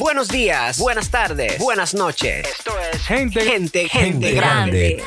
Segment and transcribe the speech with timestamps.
[0.00, 2.48] Buenos días, buenas tardes, buenas noches.
[2.48, 5.02] Esto es Gente, Gente, gente, grande.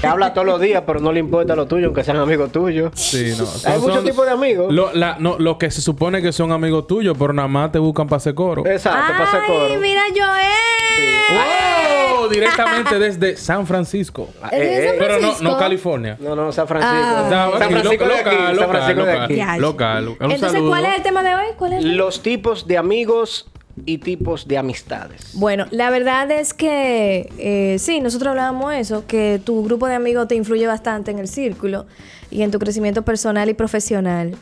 [0.00, 2.92] Que habla todos los días, pero no le importa lo tuyo, aunque sean amigos tuyos.
[2.94, 3.44] Sí, no.
[3.44, 4.72] Hay Son- muchos tipos de amigos.
[4.72, 7.80] Lo, la- no, lo que se supone que son amigos tuyos, pero nada más te
[7.80, 8.64] buscan para hacer coro.
[8.64, 9.80] Exacto, para hacer Ay, coro.
[9.80, 11.81] mira Joel.
[12.28, 14.28] Directamente desde San Francisco.
[14.44, 15.44] ¿Es de Eh, San Pero no, Francisco?
[15.44, 16.16] no California.
[16.20, 16.96] No, no, San Francisco.
[16.96, 17.50] Ah.
[17.58, 18.30] San Francisco de aquí.
[18.36, 19.60] San local, Francisco de local, aquí.
[19.60, 20.08] Local.
[20.08, 20.68] Un Entonces, saludo.
[20.68, 21.46] ¿cuál es el tema de hoy?
[21.58, 21.84] ¿Cuál es?
[21.84, 23.48] Los tipos de amigos
[23.86, 25.30] y tipos de amistades.
[25.34, 30.28] Bueno, la verdad es que eh, sí, nosotros hablábamos eso, que tu grupo de amigos
[30.28, 31.86] te influye bastante en el círculo
[32.30, 34.34] y en tu crecimiento personal y profesional.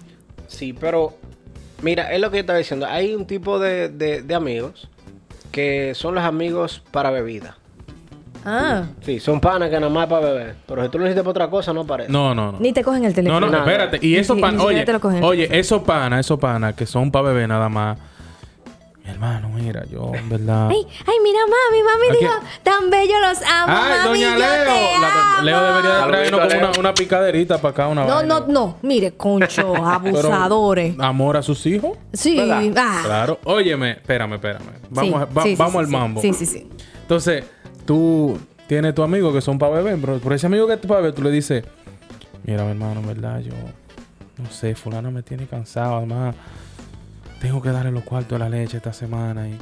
[0.49, 1.15] Sí, pero
[1.81, 2.87] mira, es lo que yo estaba diciendo.
[2.87, 4.89] Hay un tipo de, de- de amigos
[5.53, 7.57] que son los amigos para bebida.
[8.45, 10.55] Ah, Sí, son panas que nada más para beber.
[10.67, 12.11] Pero si tú lo necesitas para otra cosa, no parece.
[12.11, 12.59] No, no, no.
[12.61, 13.41] ni te cogen el No, teléfono.
[13.47, 13.65] no, Nada.
[13.65, 13.99] espérate.
[14.07, 14.85] Y esos panas, oye,
[15.23, 17.99] oye, esos panas, esos panas que son para beber nada más.
[19.05, 20.69] Mi hermano, mira, yo, en verdad.
[20.71, 22.33] Ay, ay, mira, mami, mami dijo,
[22.63, 24.65] tan bello los amo, Ay, mami, doña yo Leo.
[24.65, 25.43] te La- amo.
[25.45, 28.41] Leo debería de traernos como una, una picaderita para acá, una No, vaina.
[28.41, 30.95] no, no, mire, concho, Pero, abusadores.
[31.01, 31.97] amor a sus hijos.
[32.13, 32.39] Sí,
[32.77, 33.01] ah.
[33.05, 33.39] Claro.
[33.45, 34.65] Óyeme, espérame, espérame.
[34.91, 35.93] Vamos, Sí, a- va- sí, sí, vamos sí, al sí.
[35.93, 36.21] mambo.
[36.21, 36.69] Sí, sí, sí.
[37.03, 37.45] Entonces,
[37.85, 41.01] tú tienes tu amigo que son para beber, pero por ese amigo que es para
[41.01, 41.65] beber, tú le dices,
[42.45, 43.53] mira, mi hermano, en verdad, yo
[44.39, 46.35] no sé, fulano me tiene cansado, además,
[47.41, 49.59] tengo que darle los cuartos de la leche esta semana y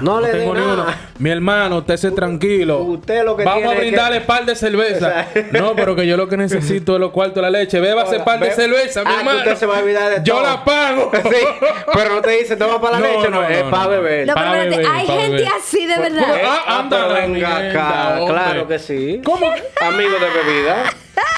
[0.00, 0.72] No le tengo ni nada.
[0.74, 0.86] uno.
[1.18, 2.78] Mi hermano, usted se tranquilo.
[2.80, 5.26] usted lo que Vamos tiene a es brindarle que- par de cerveza.
[5.52, 7.80] No, pero que yo lo que necesito es los cuartos de la leche.
[7.80, 9.38] Bébase Hola, par de ve- cerveza, mi Ah, hermano.
[9.38, 10.42] usted se va a olvidar de Yo todo.
[10.44, 11.10] la pago.
[11.22, 11.44] Sí,
[11.92, 14.26] pero no te dice, toma para la No, leche, no, no, es no, para beber.
[14.26, 15.48] No, pero Pa' espérate, beber, hay gente beber.
[15.58, 16.34] así de Pues, verdad.
[16.44, 18.20] Ah, Ah, anda, venga acá.
[18.26, 19.20] Claro que sí.
[19.24, 19.84] ¿Cómo que?
[19.84, 20.84] Amigos de bebida.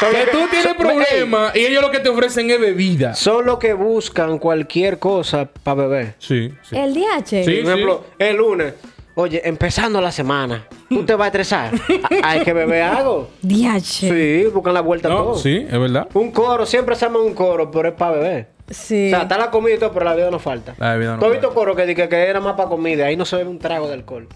[0.00, 3.14] Que tú tienes problemas y ellos lo que te ofrecen es bebida.
[3.14, 6.14] Son los que buscan cualquier cosa para beber.
[6.18, 6.76] Sí, sí.
[6.76, 7.44] El DH.
[7.44, 7.60] Sí.
[7.62, 8.74] Por ejemplo, el lunes.
[9.16, 11.72] Oye, empezando la semana, ¿tú te vas a estresar?
[11.74, 13.28] A- Hay que beber algo.
[13.42, 13.80] DH.
[13.80, 15.36] Sí, buscan la vuelta a No, todo.
[15.36, 16.08] sí, es verdad.
[16.14, 18.48] Un coro, siempre se llama un coro, pero es para beber.
[18.70, 19.08] Sí.
[19.08, 20.74] O sea, está la comida y todo, pero la bebida no falta.
[20.78, 23.06] La bebida no ¿Tú has visto coro que, que, que era más para comida?
[23.06, 24.28] Ahí no se bebe un trago de alcohol.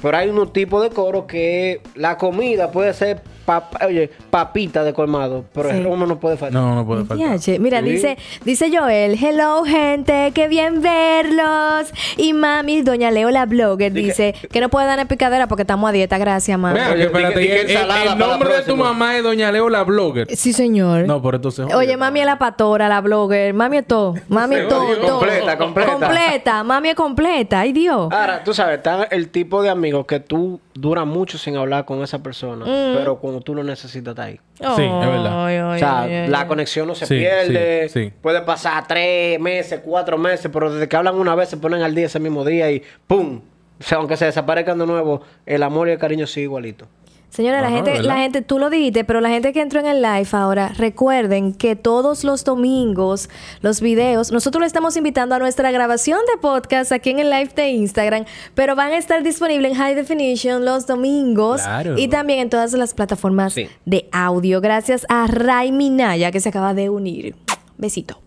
[0.00, 4.92] Pero hay unos tipos de coro que la comida puede ser, pap- oye, papita de
[4.94, 5.76] colmado, pero Sí.
[5.78, 6.60] el romo no puede faltar.
[6.60, 7.38] No, no puede faltar.
[7.60, 7.84] Mira, Sí.
[7.90, 11.92] dice, dice Joel, hello gente, qué bien verlos.
[12.16, 15.88] Y mami, doña Leo la blogger que- dice que, no puede dar picadera porque estamos
[15.88, 16.78] a dieta, gracias mami.
[16.80, 17.70] Oye, que espérate, el-
[18.12, 20.26] el, nombre de tu mamá es Doña Leo la blogger.
[20.36, 21.06] Sí, señor.
[21.06, 21.66] No, por entonces.
[21.74, 25.18] Oye, mami es la pastora, la blogger, mami es todo, mami es todo, oye, todo.
[25.18, 25.90] completa, completa.
[25.92, 28.08] Completa, mami es completa, ay Dios.
[28.12, 32.02] Ahora, tú sabes, está el tipo de amigo que tú duras mucho sin hablar con
[32.02, 32.96] esa persona, Mm.
[32.96, 34.40] pero cuando tú lo necesitas está ahí.
[34.58, 35.44] Sí, es verdad.
[35.46, 37.88] Ay, ay, o sea, ay, ay, la conexión no se Sí, pierde.
[37.88, 38.12] sí, sí.
[38.20, 41.94] Puede pasar tres meses, cuatro meses, pero desde que hablan una vez se ponen al
[41.94, 43.40] día ese mismo día y ¡pum!
[43.78, 46.86] O sea, aunque se desaparezcan de nuevo, el amor y el cariño sigue igualito.
[47.30, 48.04] Señora, la Ajá, gente, ¿verdad?
[48.06, 51.54] la gente, tú lo dijiste, pero la gente que entró en el live ahora, recuerden
[51.54, 53.30] que todos los domingos,
[53.62, 57.50] los videos, nosotros le estamos invitando a nuestra grabación de podcast aquí en el live
[57.54, 58.24] de Instagram,
[58.56, 61.96] pero van a estar disponibles en High Definition los domingos Claro.
[61.96, 63.68] y también en todas las plataformas Sí.
[63.84, 64.60] de audio.
[64.60, 67.36] Gracias a Ray Minaya que se acaba de unir.
[67.78, 68.20] Besito.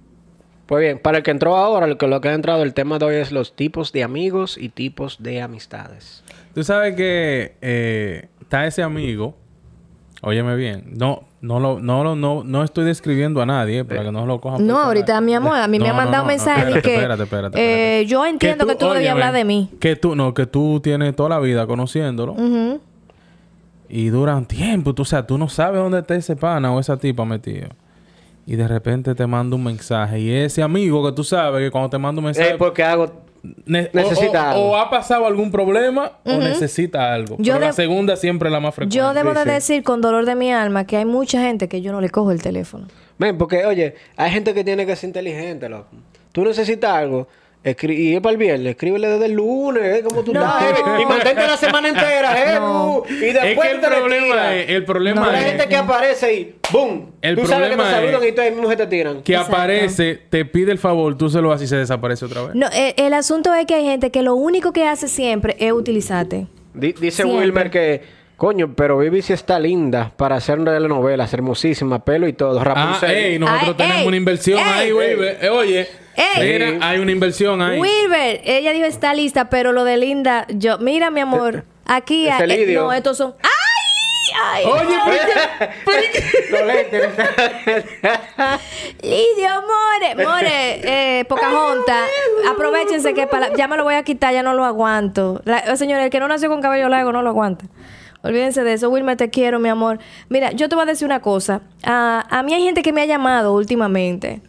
[0.65, 2.97] Pues bien, para el que entró ahora, el que lo que ha entrado, el tema
[2.97, 6.23] de hoy es los tipos de amigos y tipos de amistades.
[6.55, 9.35] Tú sabes que eh, está ese amigo.
[10.21, 10.85] Óyeme bien.
[10.95, 14.39] No, no, lo, no, lo- no, no estoy describiendo a nadie para que no lo
[14.39, 14.65] cojan.
[14.65, 16.81] No, ahorita, mi amor, a mí me No, han no, mandado no, un mensaje espérate,
[16.81, 19.69] que, espérate, espérate, eh, yo entiendo que tú, debías óyeme, hablar de mí.
[19.79, 22.33] Que tú, no, que tú tienes toda la vida conociéndolo.
[22.33, 22.79] Ujú.
[23.89, 24.93] Y duran tiempo.
[24.93, 27.69] Tú, o sea, tú no sabes dónde está ese pana o esa tipa metido.
[28.45, 30.19] Y de repente te manda un mensaje.
[30.19, 32.51] Y ese amigo que tú sabes que cuando te manda un mensaje...
[32.51, 33.23] Es porque hago...
[33.65, 34.65] ne- necesita o, algo.
[34.71, 37.35] o ha pasado algún problema o necesita algo.
[37.39, 38.95] Yo Pero la segunda siempre es la más frecuente.
[38.97, 39.49] Yo debo Sí, de sí.
[39.49, 42.31] decir con dolor de mi alma que hay mucha gente que yo no le cojo
[42.31, 42.87] el teléfono.
[43.17, 45.87] Men, porque, oye, hay gente que tiene que ser inteligente, loco.
[46.31, 47.27] Tú necesitas algo,
[47.63, 50.03] escri- y es para el viernes, escríbele desde el lunes, ¿eh?
[50.07, 50.41] ¿Cómo tú No.
[50.41, 50.63] estás?
[50.79, 51.01] eh?
[51.01, 52.55] Y mantente la semana entera, ¿eh?
[52.59, 53.03] No.
[53.09, 54.69] Y Es después que el te problema es...
[54.69, 55.45] El problema No, Hay es...
[55.51, 57.11] gente que aparece y ¡boom!
[57.21, 59.21] El tú sabes que te problema es- saludan y todos mismos se te tiran.
[59.23, 59.55] que Exacto.
[59.55, 62.55] aparece, te pide el favor, tú se lo haces y se desaparece otra vez.
[62.55, 65.71] No, eh, el asunto es que hay gente que lo único que hace siempre es
[65.71, 66.47] utilizarte.
[66.73, 67.37] Di- dice Siempre.
[67.39, 68.01] Wilmer que,
[68.35, 72.59] coño, pero Vivi sí está linda para hacer una telenovela, hermosísima, pelo y todo.
[72.59, 73.11] Ah, Rapunzel.
[73.11, 75.15] ey, nosotros Ay, tenemos ey, una inversión ey, ahí, güey.
[75.49, 76.51] Oye, Ey.
[76.53, 77.79] mira, hay una inversión ahí.
[77.79, 82.43] Wilber, ella dijo está lista, pero lo de Linda, yo, mira mi amor, aquí Ese
[82.43, 83.33] eh, no, estos son.
[83.41, 83.49] ¡Ay!
[84.43, 84.97] ay, Oye,
[85.85, 87.13] pero Los lentes.
[89.01, 90.49] Lidio, more, more,
[91.19, 92.09] eh, Pocahontas,
[92.49, 95.41] aprovechense que para, ya me lo voy a quitar, ya no lo aguanto.
[95.45, 97.65] La- eh, señores, el que no nació con cabello largo no lo aguanta.
[98.21, 98.89] Olvídense de eso.
[98.89, 99.99] Wilmer, te quiero, mi amor.
[100.29, 101.59] Mira, yo te voy a decir una cosa.
[101.83, 104.41] A, a mí hay gente que me ha llamado últimamente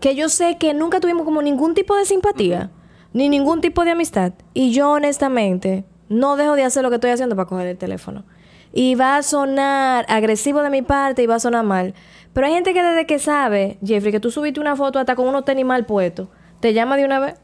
[0.00, 2.70] que yo sé que nunca tuvimos como ningún tipo de simpatía,
[3.12, 4.32] ni ningún tipo de amistad.
[4.54, 8.24] Y yo honestamente no dejo de hacer lo que estoy haciendo para coger el teléfono.
[8.72, 11.94] Y va a sonar agresivo de mi parte y va a sonar mal.
[12.32, 15.26] Pero hay gente que desde que sabe, Jeffrey, que tú subiste una foto hasta con
[15.26, 16.28] unos tenis mal puestos,
[16.60, 17.34] te llama de una vez.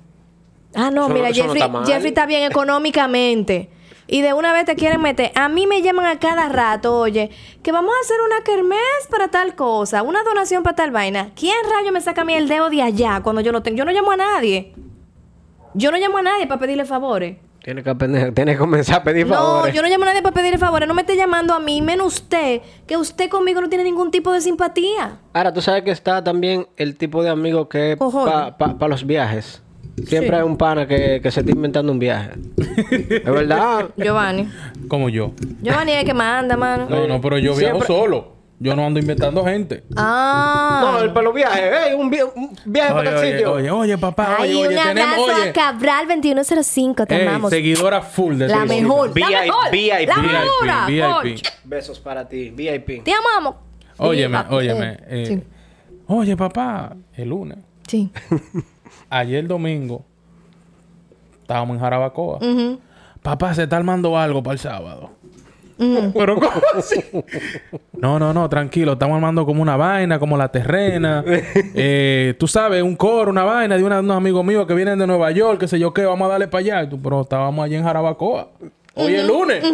[0.75, 1.85] Ah, no, Eso mira, no Jeffrey, está.
[1.85, 3.71] Jeffrey está bien económicamente.
[4.07, 5.33] Y de una vez te quieren meter.
[5.35, 7.31] A mí me llaman a cada rato, oye,
[7.63, 8.79] que vamos a hacer una kermés
[9.11, 11.31] para tal cosa, una donación para tal vaina.
[11.35, 13.79] ¿Quién rayo me saca a mí el dedo de allá cuando yo lo tengo?
[13.79, 14.75] Yo no llamo a nadie.
[15.73, 17.39] Yo no llamo a nadie para pedirle favores.
[17.63, 19.75] Tienes que, aprender- tienes que comenzar a pedir No, favores.
[19.75, 20.87] yo no llamo a nadie para pedirle favores.
[20.87, 24.31] No me esté llamando a mí, menos usted, que usted conmigo no tiene ningún tipo
[24.33, 25.19] de simpatía.
[25.33, 29.63] Ahora, tú sabes que está también el tipo de amigo que es para los viajes.
[29.97, 30.35] Siempre Sí.
[30.35, 32.31] hay un pana que, que se está inventando un viaje.
[32.91, 33.91] es verdad.
[33.97, 34.49] Giovanni.
[34.89, 35.33] Como yo.
[35.63, 36.87] Giovanni es el que manda, mano.
[36.89, 38.35] No, no, pero yo viajo solo.
[38.61, 39.83] Yo no ando inventando gente.
[39.97, 40.81] Ah.
[40.95, 41.61] No, el para los viajes.
[41.89, 43.53] Ey, un, vi- un viaje para Oye, el oye, sitio.
[43.53, 47.27] oye, oye, papá, Ay, oye, oye, un tenemos, abrazo oye, a Cabral 2105, te ey,
[47.27, 47.51] amamos.
[47.51, 49.13] seguidora full de La mejor.
[49.13, 49.71] VIP, la mejor.
[49.73, 50.21] VIP, la
[50.87, 51.25] VIP, mejor.
[51.25, 51.41] VIP.
[51.65, 52.51] Besos para ti.
[52.51, 53.03] VIP.
[53.05, 53.57] Te amamos.
[53.99, 54.99] Óyeme, óyeme.
[55.09, 55.43] eh, sí.
[56.07, 57.59] Oye, papá, el lunes.
[57.87, 58.11] Sí.
[59.11, 60.05] Ayer domingo
[61.43, 62.39] estábamos en Jarabacoa.
[63.23, 65.11] Papá, se está armando algo para el sábado.
[66.15, 67.01] Pero ¿cómo así?
[67.99, 68.93] No, no, no, tranquilo.
[68.93, 71.25] Estamos armando como una vaina, como la terrena.
[71.77, 75.07] Eh, tú sabes, un coro, una vaina de una- unos amigos míos que vienen de
[75.07, 76.89] Nueva York, qué sé yo qué, vamos a darle para allá.
[77.03, 78.49] Pero estábamos allí en Jarabacoa.
[78.97, 79.65] Hoy es lunes.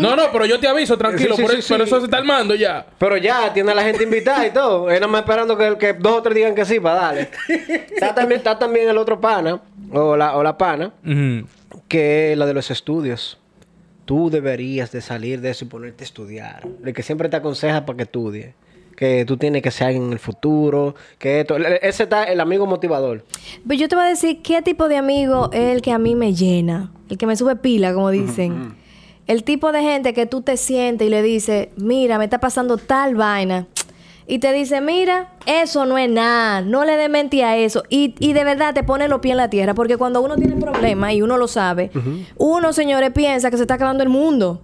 [0.00, 1.34] No, no, pero yo te aviso, tranquilo.
[1.34, 1.90] Sí, sí, por sí, eso, pero sí.
[1.90, 2.86] eso se está armando ya.
[2.98, 4.88] Pero ya tiene a la gente invitada y todo.
[4.88, 7.30] Él nada más esperando que, que dos o tres digan que sí para darle.
[7.48, 9.60] está, también, está también el otro pana,
[9.92, 10.92] o la, o la pana,
[11.88, 13.38] que es la de los estudios.
[14.04, 16.68] Tú deberías de salir de eso y ponerte a estudiar.
[16.84, 18.54] El que siempre te aconseja para que estudies.
[19.00, 20.94] Que tú tienes que ser alguien en el futuro.
[21.18, 21.56] Que esto.
[21.56, 23.24] Ese está el amigo motivador.
[23.66, 26.14] Pero yo te voy a decir qué tipo de amigo es el que a mí
[26.14, 26.92] me llena.
[27.08, 28.76] El que me sube pila, como dicen.
[29.26, 32.76] El tipo de gente que tú te sientes y le dices, mira, me está pasando
[32.76, 33.68] tal vaina.
[34.26, 37.82] Y te dice, mira, eso no es nada, no le dé mente a eso.
[37.88, 40.56] Y, y de verdad te pone los pies en la tierra, porque cuando uno tiene
[40.56, 41.90] problemas y uno lo sabe,
[42.36, 44.62] uno, señores, piensa que se está acabando el mundo.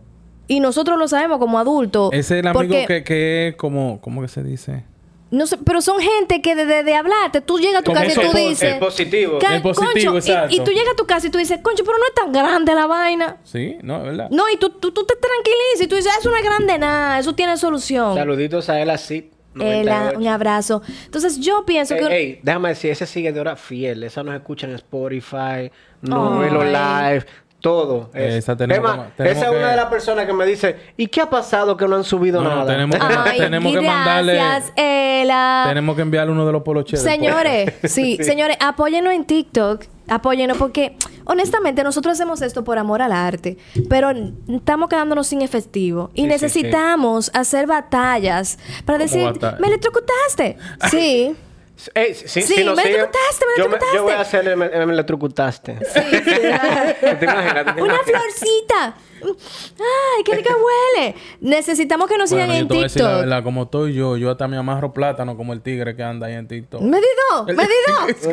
[0.48, 2.10] Y nosotros lo sabemos como adultos.
[2.12, 4.84] Ese es el amigo porque- que, que es como, ¿cómo que se dice?
[5.28, 8.00] no sé, pero son gente que de, de- de hablarte, tú llegas a tu Como
[8.06, 8.74] casa y tú dices...
[8.74, 9.38] el positivo.
[9.40, 10.54] "Ca- El positivo, concho", y- exacto.
[10.54, 12.72] Y, tú llegas a tu casa y tú dices, concho, pero no es tan grande
[12.74, 13.36] la vaina.
[13.42, 14.28] Sí, no, es verdad.
[14.30, 16.78] No, y tú, tú, tú te tranquilizas y tú dices, "Ah, eso no es grande
[16.78, 18.14] nada, eso tiene solución.
[18.14, 19.30] Saluditos a él así.
[19.58, 20.82] Ela, un abrazo.
[21.06, 22.16] Entonces yo pienso Ey, que...
[22.16, 24.04] ey, déjame decir, ese seguidora fiel.
[24.04, 25.72] Esa nos escucha en Spotify,
[26.02, 27.26] no los live,
[27.60, 28.10] todo.
[28.14, 30.76] Es- Esa tenemos que- tenemos esa es que- una de las personas que me dice,
[30.96, 32.72] ¿y qué ha pasado que no han subido No, no, nada?
[32.72, 35.64] tenemos que- Ay, tenemos que mandarle- gracias, Ela.
[35.68, 37.00] Tenemos que enviarle uno de los poloches.
[37.02, 39.84] Señores, sí, señores, apóyennos en TikTok.
[40.08, 40.94] Apóyennos porque,
[41.24, 43.56] honestamente, nosotros hacemos esto por amor al arte,
[43.88, 44.12] pero
[44.48, 49.56] estamos quedándonos sin efectivo y Sí, sí, necesitamos hacer batallas para decir, batalla?
[49.58, 50.58] me electrocutaste.
[50.90, 51.34] Sí.
[51.94, 54.56] Ey, sí, Sí, sí, no, me sí, electrocutaste, me yo, yo voy a hacer el,
[54.56, 55.78] me, me electrocutaste.
[55.92, 56.20] sí, sí.
[57.00, 57.74] ¿Te imaginas?
[57.74, 58.94] ¿Te Una florcita.
[59.22, 61.14] Ay, qué rica huele.
[61.40, 63.20] Necesitamos que nos sigan Bueno, en decir la TikTok.
[63.20, 66.34] verdad, como estoy yo, yo hasta me amarro plátano como el tigre que anda ahí
[66.34, 66.80] en TikTok.
[66.80, 68.26] Medido, medido.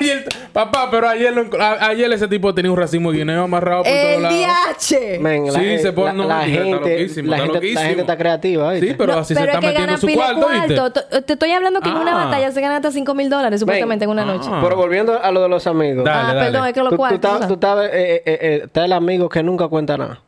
[0.00, 3.82] Ayer- papá, pero ayer, lo a- ayer ese tipo tenía un racimo de guineo amarrado
[3.82, 4.22] por todos El.
[4.22, 5.18] DH.
[5.20, 7.72] Men, la, Sí, se pone- la- no, la mentira, está gente, loquísimo, la, está gente,
[7.74, 8.74] la gente está creativa.
[8.78, 10.74] Sí, pero No, así se pero está es que metiendo su cuarto, ¿viste?
[10.76, 11.02] cuarto.
[11.24, 12.24] Te- estoy hablando que en una Ah.
[12.26, 14.48] batalla se gana hasta 5 mil dólares supuestamente en una noche.
[14.52, 14.60] Ah.
[14.62, 16.06] Pero volviendo a lo de los amigos.
[16.08, 17.48] Ah, perdón, es que los Tú, tú, cuartos.
[19.04, 20.20] Estás- tú estás, eh, eh, eh, está el amigo que nunca cuenta nada.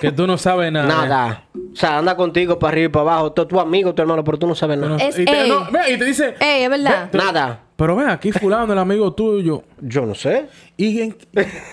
[0.00, 0.86] Que tú no sabes nada.
[0.86, 1.44] Nada.
[1.72, 3.32] O sea, anda contigo para arriba y para abajo.
[3.32, 4.96] Tú, tu amigo, tu hermano, pero tú no sabes nada.
[4.98, 5.48] Es y, te, ey.
[5.48, 6.34] no, ve, y te dice...
[6.38, 7.10] Ey, es verdad.
[7.12, 7.60] Nada.
[7.74, 9.64] Pero ven, aquí fulano, el amigo tuyo.
[9.80, 10.46] Yo no sé.
[10.76, 11.16] ¿Y, en-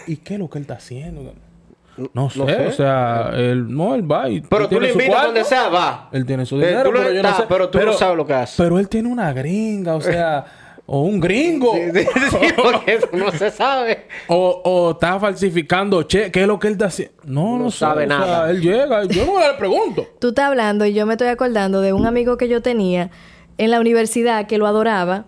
[0.07, 1.33] ¿Y qué es lo que él está haciendo?
[2.13, 2.67] No sé, sé.
[2.67, 6.09] o sea, él no, él va y Pero él tú le invitas donde sea, va.
[6.11, 7.43] Él tiene su Eh, dinero, tú lo- pero yo no sé.
[7.47, 8.61] pero tú no sabes lo que hace.
[8.61, 10.43] Pero él tiene una gringa, o sea,
[10.87, 11.73] o un gringo.
[11.73, 14.05] Sí, porque eso no se sabe.
[14.27, 17.15] O, o está falsificando che, ¿qué es lo que él está haciendo?
[17.23, 18.51] No, no, No sé, sabe o sea, nada.
[18.51, 20.07] él llega, yo no le pregunto.
[20.19, 23.09] Tú estás hablando y yo me estoy acordando de un amigo que yo tenía
[23.57, 25.25] en la universidad que lo adoraba.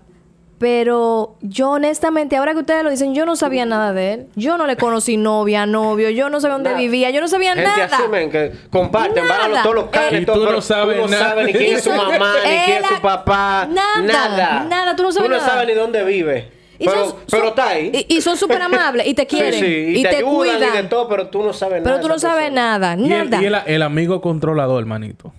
[0.60, 4.28] Pero yo honestamente, ahora que ustedes lo dicen, yo no sabía nada de él.
[4.36, 6.82] Yo no le conocí novia, novio, yo no sabía dónde Nada.
[6.82, 7.86] vivía, yo no sabía Gente nada.
[7.86, 9.64] así, men, que comparten, van a los- Nada.
[9.64, 11.76] todos los canes, Eh, Y todo, tú no pero sabes tú no sabes ni quién
[11.76, 13.68] es su mamá, ni quién es su papá.
[13.70, 14.64] nada, Nada.
[14.68, 15.48] nada, tú no sabes Tú no nada.
[15.50, 16.50] sabes ni dónde vive.
[16.80, 18.06] Y pero, son- pero son- está ahí.
[18.10, 19.54] Y, y son súper amables y te quieren.
[19.60, 20.74] sí, y, y, te, ayudan cuidan.
[20.74, 21.92] y de todo, pero tú no sabes nada.
[21.96, 22.78] pero tú no sabes persona.
[22.80, 23.42] nada, Y, el, nada.
[23.44, 25.34] y el- el amigo controlador, manito.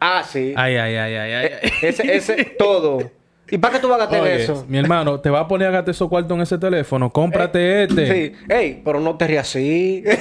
[0.00, 0.52] Ah, sí.
[0.56, 1.46] Ay, ay, ay, ay, ay.
[1.46, 3.10] Eh, ese, ese, todo.
[3.48, 4.64] ¿Y para qué tú vas a gastar Oye, eso?
[4.68, 7.10] mi hermano, te va a poner a gastar esos cuartos en ese teléfono.
[7.10, 8.06] Cómprate este.
[8.30, 8.32] Sí.
[8.48, 10.02] Ey, pero no te rías así.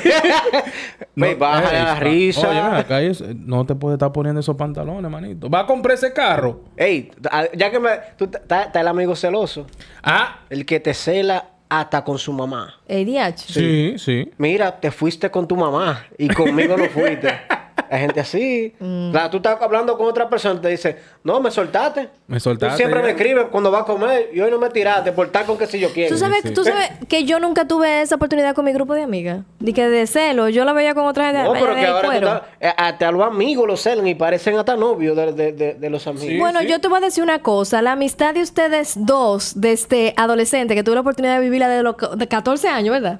[1.15, 2.49] No, Ey, ey, la risa.
[2.49, 5.49] Oye, ven acá, es- no te puedes estar poniendo esos pantalones, manito.
[5.49, 6.61] Va a comprar ese carro.
[6.75, 7.09] Ey,
[7.55, 7.89] ya que me...
[8.17, 9.65] Tú, está, está el amigo celoso.
[10.03, 12.75] Ah, El que te cela hasta con su mamá.
[12.87, 13.37] Ey, DH.
[13.37, 14.29] sí, sí.
[14.37, 17.29] Mira, te fuiste con tu mamá y conmigo no fuiste.
[17.89, 18.73] Hay gente así.
[18.79, 19.11] Mm.
[19.11, 22.09] Claro, tú estás hablando con otra persona y te dice, no, me soltaste.
[22.27, 23.05] Me soltaste, Tú siempre ya.
[23.05, 25.67] me escribes cuando vas a comer y hoy no me tiraste por estar con que
[25.67, 26.09] si yo quiero.
[26.13, 26.53] Tú sabes, sí.
[26.53, 29.39] tú sabes que yo nunca tuve esa oportunidad con mi grupo de amigas.
[29.59, 30.49] Ni que de celo.
[30.49, 31.43] Yo la veía con otra gente.
[31.43, 34.57] No, pero de que ahora tú estás- eh, hasta los amigos los celan y parecen
[34.57, 36.39] hasta novios de, de- de- de los amigos.
[36.39, 37.81] Bueno, yo te voy a decir una cosa.
[37.81, 41.95] La amistad de ustedes dos, desde adolescente, que tuve la oportunidad de vivirla desde los
[41.95, 43.19] ca- de 14 años, ¿verdad?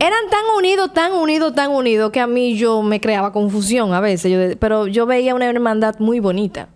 [0.00, 4.00] Eran tan unidos, tan unidos, tan unidos, que a mí yo me creaba confusión a
[4.00, 4.30] veces.
[4.30, 6.68] Yo de- pero yo veía una hermandad muy bonita.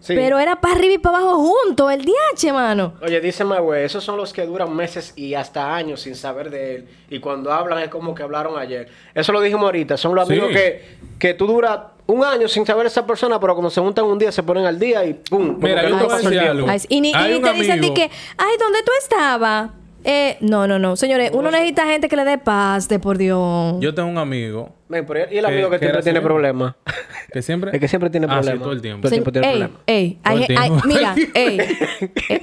[0.00, 0.14] Sí.
[0.14, 2.94] Pero era para arriba y para abajo juntos, el DH, mano.
[3.02, 6.48] Oye, dice my güey, esos son los que duran meses y hasta años sin saber
[6.48, 6.88] de él.
[7.10, 8.88] Y cuando hablan es como que hablaron ayer.
[9.14, 9.98] Eso lo dijimos ahorita.
[9.98, 10.32] Son los Sí.
[10.32, 10.84] amigos que,
[11.18, 14.18] que tú duras un año sin saber de esa persona, pero cuando se juntan un
[14.18, 15.56] día se ponen al día y ¡pum!
[15.60, 16.66] Mira, yo nunca te voy a decir algo.
[16.88, 19.70] Y ni, y te dicen que, ay, ¿dónde tú estabas?
[20.04, 20.96] Eh, no, no, no.
[20.96, 23.76] Señores, uno necesita gente que le dé paz, de por Dios.
[23.80, 26.26] Yo tengo un amigo Ven, pero y el amigo que, que siempre tiene así.
[26.26, 26.74] problemas.
[27.32, 27.70] que siempre...
[27.74, 28.62] Es que siempre tiene Ah, sí, problemas.
[28.64, 29.00] todo el tiempo.
[29.02, 29.80] Todo el tiempo tiene ey, problemas.
[29.86, 31.78] ey, hay, el hay- mira, ey,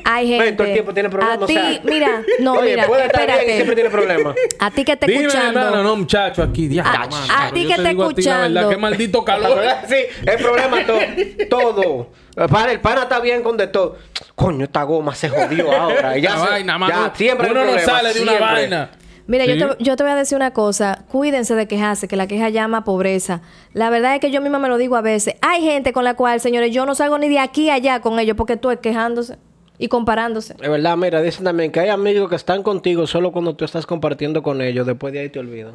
[0.05, 0.51] hay gente.
[0.53, 1.37] Todo el tiempo tiene problemas.
[1.39, 3.55] A o ti, sea, mira, no, Oye, mira, puede estar bien y espérate.
[3.55, 4.35] siempre tiene problemas.
[4.59, 5.59] A ti que te Dime, escuchando.
[5.59, 6.79] hermano, no, muchacho, aquí.
[6.79, 8.69] A- ti que te escuchando.
[8.69, 9.59] qué maldito calor.
[9.87, 12.09] sí, el problema to- todo.
[12.37, 13.97] El pana, el pana está bien con de todo.
[14.35, 16.17] Coño, esta goma se jodió ahora.
[16.17, 18.89] Y ya vaina, ya, siempre Uno no problemas, sale de una vaina.
[19.27, 19.57] Mira, Sí.
[19.57, 21.03] yo, te, yo te voy a decir una cosa.
[21.11, 23.41] Cuídense de quejarse, que la queja llama a pobreza.
[23.73, 25.35] La verdad es que yo misma me lo digo a veces.
[25.41, 28.17] Hay gente con la cual, señores, yo no salgo ni de aquí a allá con
[28.19, 29.37] ellos porque tú es quejándose
[29.77, 30.55] y comparándose.
[30.59, 33.85] Es verdad, mira, dicen también que hay amigos que están contigo solo cuando tú estás
[33.85, 34.87] compartiendo con ellos.
[34.87, 35.73] Después de ahí te olvidan.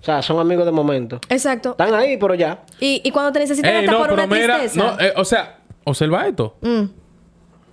[0.00, 1.20] O sea, son amigos de momento.
[1.28, 1.70] Exacto.
[1.70, 2.60] Están ahí, pero ya.
[2.78, 4.84] Y, y cuando te necesitan Ey, hasta no, por pero una mira, tristeza.
[4.96, 6.56] no, eh, o sea, observa esto.
[6.60, 6.82] Mm.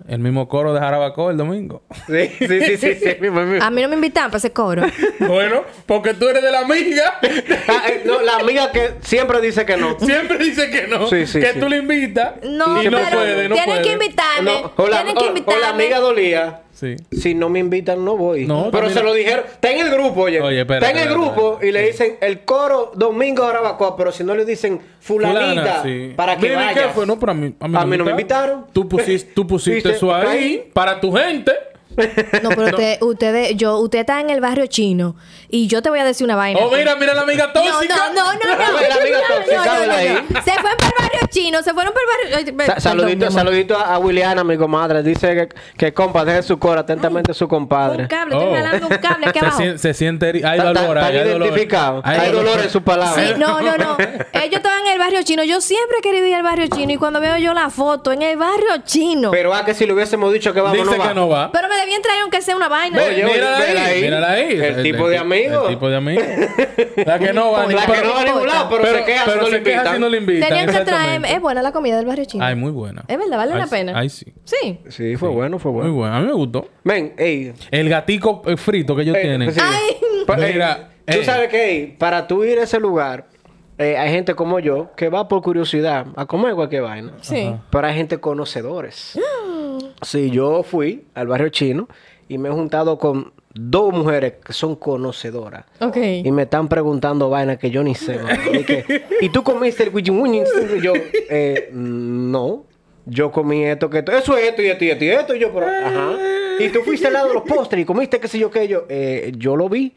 [0.07, 1.83] El mismo coro de Jarabacoa el domingo.
[2.07, 2.95] Sí, sí, sí, sí.
[2.95, 3.63] sí, mismo, mismo.
[3.65, 4.83] A mí no me invitan para ese coro.
[5.19, 7.19] bueno, porque tú eres de la amiga.
[7.67, 9.97] Ah, eh, no, la amiga que siempre dice que no.
[9.99, 11.07] Siempre dice que no.
[11.07, 11.59] Sí, sí, que sí.
[11.59, 12.33] tú le invitas.
[12.43, 13.81] No, y no pero puede, no tienen puede.
[13.81, 14.61] que invitarme.
[14.61, 16.59] No, o, la, tienen que o- la amiga dolía.
[16.83, 16.95] Sí.
[17.15, 18.45] Si no me invitan, no voy.
[18.45, 19.45] No, pero se lo dijeron.
[19.45, 20.41] Está en el grupo, oye.
[20.41, 24.11] Oye, espera, está en el grupo y le dicen el coro domingo de Arabacoa, pero
[24.11, 26.13] si no le dicen fulanita Fulana, sí.
[26.15, 26.87] para que Mira, ¿y vayas.
[26.87, 27.05] ¿qué fue?
[27.05, 28.65] No, pero a mí, a mí, A mí no me invitaron.
[28.73, 30.69] Tú pusiste, tú pusiste eso ahí.
[30.73, 31.53] para tu gente.
[32.41, 35.15] No, pero usted, ustedes, yo, usted está en el barrio chino
[35.49, 36.59] y yo te voy a decir una vaina.
[36.63, 37.95] Oh, mira, mira la amiga tóxica.
[38.13, 38.57] no, no, no, no.
[38.57, 40.25] La amiga No, tóxica, no, no, háblala no, ahí.
[40.29, 40.41] no.
[40.41, 42.75] Se fueron para el barrio chino, se fueron para el barrio.
[42.79, 45.03] Saludito, saludito a, Williana, mi comadre.
[45.03, 48.03] Dice que, que compa, deje su coro atentamente a su compadre.
[48.03, 48.55] Un cable, estoy Oh.
[48.55, 49.77] jalando un cable aquí se, abajo.
[49.77, 52.01] se siente Hay dolor, está hay, identificado.
[52.03, 52.45] Hay dolor.
[52.45, 53.15] dolor en sus palabras.
[53.27, 53.97] Sí, no, no, no.
[54.33, 55.43] Ellos estaban en el barrio chino.
[55.43, 58.21] Yo siempre he querido ir al barrio chino y cuando veo yo la foto en
[58.21, 59.31] el barrio chino.
[59.31, 61.07] Pero, Pero a que si le hubiésemos dicho que vamos, Dice no va.
[61.09, 61.51] que no va.
[61.53, 63.01] me debían traer aunque sea una vaina.
[63.01, 64.01] Oye, mírala ahí, ahí.
[64.01, 64.59] mírala ahí.
[64.61, 65.63] El tipo de amigo.
[65.67, 66.21] El tipo de amigo.
[67.05, 67.65] La que no va.
[67.67, 69.57] ni- La que pero- no va a ningún lado, pero, se queja pero si no
[69.57, 70.49] se queja si no le invitan.
[70.49, 71.21] Tenían que traer.
[71.25, 72.43] Es buena la comida del barrio chino.
[72.45, 73.03] Ay, muy buena.
[73.07, 73.93] Es verdad, vale Ay, la pena.
[73.95, 74.33] Ay, sí.
[74.43, 74.79] Sí.
[74.89, 75.95] Sí, fue bueno, fue Muy bueno.
[75.95, 76.17] buena.
[76.17, 76.67] A mí me gustó.
[76.83, 77.53] Men, ey.
[77.71, 79.51] El gatico eh, frito que ellos ey, tienen.
[79.53, 79.59] sí.
[79.61, 79.97] Ay.
[80.53, 81.25] Mira, tú ey.
[81.25, 83.27] sabes que ey, para tú ir a ese lugar,
[83.77, 87.13] eh, hay gente como yo que va por curiosidad a comer cualquier vaina.
[87.21, 87.53] Sí.
[87.71, 89.19] Pero hay gente conocedores.
[90.03, 91.87] Sí, yo fui al barrio chino
[92.27, 95.65] y me he juntado con dos mujeres que son conocedoras.
[95.79, 95.97] Ok.
[96.23, 98.19] Y me están preguntando vainas que yo ni sé.
[98.51, 100.43] Y, que, ¿y tú comiste el guichimuñi?
[100.77, 100.93] Y yo,
[101.29, 102.65] eh, no.
[103.05, 104.11] Yo comí esto, que esto.
[104.13, 105.35] Eso es esto y esto y esto y esto.
[105.35, 106.17] Y yo, pero, ajá.
[106.59, 108.67] Y tú fuiste al lado de los postres y comiste qué sé yo qué.
[108.67, 109.93] Yo, eh, yo lo vi.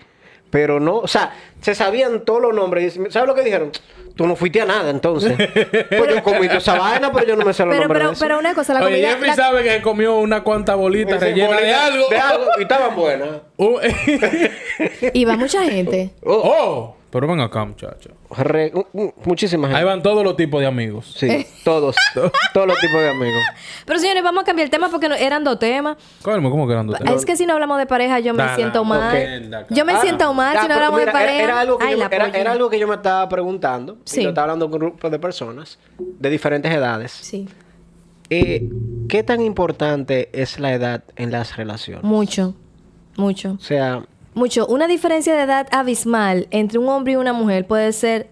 [0.51, 2.99] Pero no, o sea, se sabían todos los nombres.
[3.11, 3.73] ¿Sabes lo que dijeron?
[4.17, 5.35] Tú no fuiste a nada, entonces.
[5.37, 8.09] Pues yo comí toda esa vaina, pero yo no me sé los Pero, nombres pero,
[8.09, 8.25] de eso.
[8.25, 9.09] pero una cosa, la Oye, comida.
[9.11, 12.09] Jeffrey la- sabe que comió una cuanta bolita rellena de bolita- algo.
[12.09, 12.45] De algo.
[12.59, 13.29] Y estaban buenas.
[13.59, 13.79] Uh,
[15.15, 16.11] Iba mucha gente.
[16.25, 18.11] Oh, oh, Pero ven acá, muchacha.
[18.37, 18.71] Re-
[19.25, 19.79] muchísima gente.
[19.81, 21.15] Ahí van todos los tipos de amigos.
[21.19, 21.97] Sí, todos.
[22.53, 23.43] todos los tipos de amigos.
[23.87, 25.97] Pero señores, vamos a cambiar el tema porque no- eran dos temas.
[26.23, 28.55] ¿Cómo, cómo que eran dos Es que si no hablamos de pareja, yo me Da,
[28.55, 29.67] siento da, mal.
[29.71, 30.35] Yo me Ah, siento no.
[30.35, 31.43] mal si no hablamos mira, de pareja.
[31.43, 32.39] Era, algo que Ay, yo, la era, polla.
[32.39, 33.97] era algo que yo me estaba preguntando.
[34.05, 34.21] Sí.
[34.21, 37.13] Y lo estaba hablando con un grupo de personas de diferentes edades.
[37.13, 37.49] Sí,
[38.29, 38.69] Eh,
[39.09, 42.03] ¿Qué tan importante es la edad en las relaciones?
[42.05, 42.55] mucho.
[43.17, 43.53] Mucho.
[43.53, 44.03] O sea,
[44.37, 44.67] Mucho.
[44.67, 48.29] Una diferencia de edad abismal entre un hombre y una mujer puede ser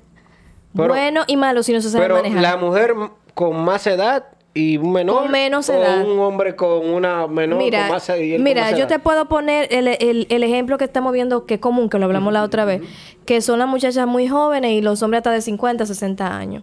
[0.76, 2.42] Pero- bueno y malo si no se sabe pero manejar.
[2.42, 2.94] la mujer
[3.34, 5.22] con más edad y un menor.
[5.22, 6.06] Con menos o edad.
[6.06, 8.88] un hombre con una menor Mira, con más con mira más yo edad.
[8.88, 12.04] te puedo poner el, el- el ejemplo que estamos viendo que es común, que lo
[12.04, 12.82] hablamos la otra vez,
[13.24, 16.62] que son las muchachas muy jóvenes y los hombres hasta de 50, 60 años.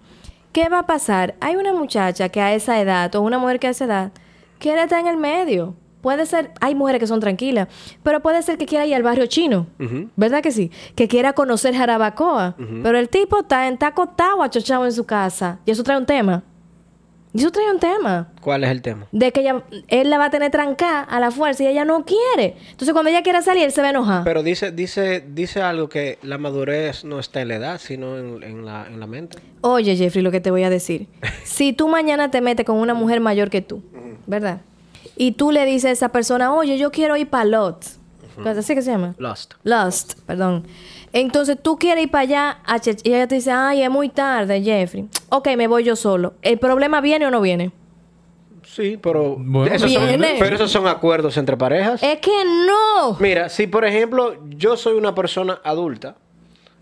[0.54, 1.34] ¿Qué va a pasar?
[1.42, 4.12] Hay una muchacha que a esa edad, o una mujer que a esa edad,
[4.60, 5.74] quiere estar en el medio.
[6.02, 7.68] Puede ser, hay mujeres que son tranquilas,
[8.04, 9.68] pero puede ser que quiera ir al barrio chino,
[10.16, 10.72] ¿verdad que sí?
[10.96, 15.72] Que quiera conocer Jarabacoa, pero el tipo está, está acostado, achochado en su casa, y
[15.72, 16.44] eso trae un tema.
[17.34, 19.08] Y eso trae un tema ¿Cuál es el tema?
[19.14, 22.04] de que ella, él la va a tener trancada a la fuerza y ella no
[22.04, 22.58] quiere.
[22.72, 24.24] Entonces, cuando ella quiera salir, él se va a enojar.
[24.26, 28.44] Pero dice, dice, dice algo que la madurez no está en la edad, sino en,
[28.44, 29.38] en la, en la mente.
[29.62, 31.08] Oye, Jeffrey, lo que te voy a decir.
[31.46, 33.82] si tú mañana te metes con una mujer mayor que tú,
[34.28, 34.60] ¿verdad?
[35.24, 38.00] Y tú le dices a esa persona, oye, yo quiero ir para Lots.
[38.44, 39.14] ¿Así que se llama?
[39.20, 39.54] Lost.
[39.64, 40.66] Lost, perdón.
[41.14, 44.10] Entonces tú quieres ir para allá a Che- y ella te dice, ay, es muy
[44.10, 45.08] tarde, Jeffrey.
[45.30, 46.34] Ok, me voy yo solo.
[46.42, 47.72] ¿El problema viene o no viene?
[48.64, 50.38] Sí, pero Bueno, esos son, Viene.
[50.40, 52.02] pero esos son acuerdos entre parejas.
[52.02, 52.32] Es que
[52.66, 53.16] no.
[53.20, 56.16] Mira, si por ejemplo yo soy una persona adulta,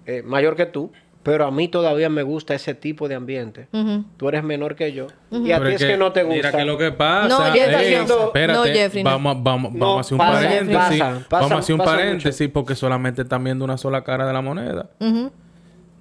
[0.06, 0.92] eh, mayor que tú,
[1.24, 3.68] pero a mí todavía me gusta ese tipo de ambiente.
[4.18, 5.08] Tú eres menor que yo.
[5.32, 6.36] Y a ti es que, no te gusta.
[6.36, 7.28] Mira que lo que pasa.
[7.28, 8.26] No, Jeffrey, es- no.
[8.28, 9.10] espérate, No, Jeffrey, no.
[9.12, 10.76] vamos, a- vamos, No, vamos a hacer un pasa, paréntesis.
[10.78, 14.34] pasa, pasa, vamos a hacer un paréntesis porque solamente están viendo una sola cara de
[14.34, 14.90] la moneda.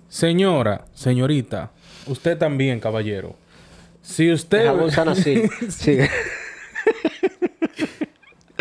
[0.09, 1.71] Señora, señorita,
[2.07, 3.35] usted también, caballero.
[4.01, 4.67] Si usted.
[5.07, 5.43] Así.
[5.69, 5.99] Sí.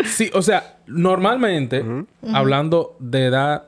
[0.04, 1.84] Sí, o sea, normalmente,
[2.32, 3.64] hablando de edad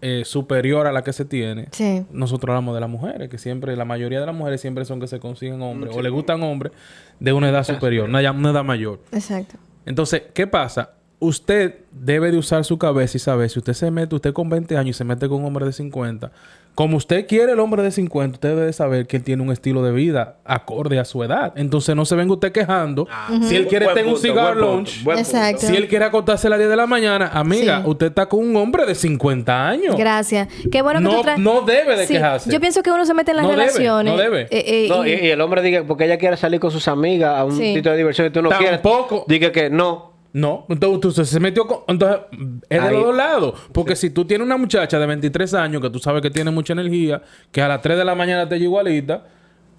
[0.00, 2.04] eh, superior a la que se tiene, Sí.
[2.12, 5.06] nosotros hablamos de las mujeres, que siempre, la mayoría de las mujeres siempre son que
[5.08, 6.72] se consiguen hombres o le gustan hombres
[7.20, 9.00] de una edad superior, una, una edad mayor.
[9.12, 9.56] Exacto.
[9.86, 10.90] Entonces, ¿qué pasa?
[11.20, 14.76] Usted debe de usar su cabeza y saber, si usted se mete, usted con 20
[14.76, 16.30] años y se mete con un hombre de 50,
[16.78, 19.50] como usted quiere el hombre de 50, usted debe de saber que él tiene un
[19.50, 21.52] estilo de vida acorde a su edad.
[21.56, 23.08] Entonces, no se venga usted quejando.
[23.42, 25.66] Si él quiere Buen tener un cigar lunch, Exacto.
[25.66, 27.90] si él quiere acostarse a las 10 de la mañana, amiga, Sí.
[27.90, 29.96] usted está con un hombre de 50 años.
[29.96, 30.46] Gracias.
[30.70, 31.38] Qué bueno que No- tú traes...
[31.40, 32.48] no debe de Sí, quejarse.
[32.52, 34.12] Yo pienso que uno se mete en las No debe, relaciones.
[34.14, 34.42] no debe.
[34.42, 37.44] eh, eh, No, y, el hombre diga, porque ella quiere salir con sus amigas a
[37.44, 37.74] un Sí.
[37.74, 38.80] sitio de diversión y tú no quieres.
[38.80, 39.24] Tampoco.
[39.26, 40.12] Diga que no.
[40.32, 41.78] No, entonces se metió con...
[41.88, 42.20] Entonces,
[42.68, 42.94] es de Ahí.
[42.94, 43.54] los dos lados.
[43.72, 46.74] Porque si tú tienes una muchacha de 23 años que tú sabes que tiene mucha
[46.74, 49.24] energía, que a las 3 de la mañana te llega igualita,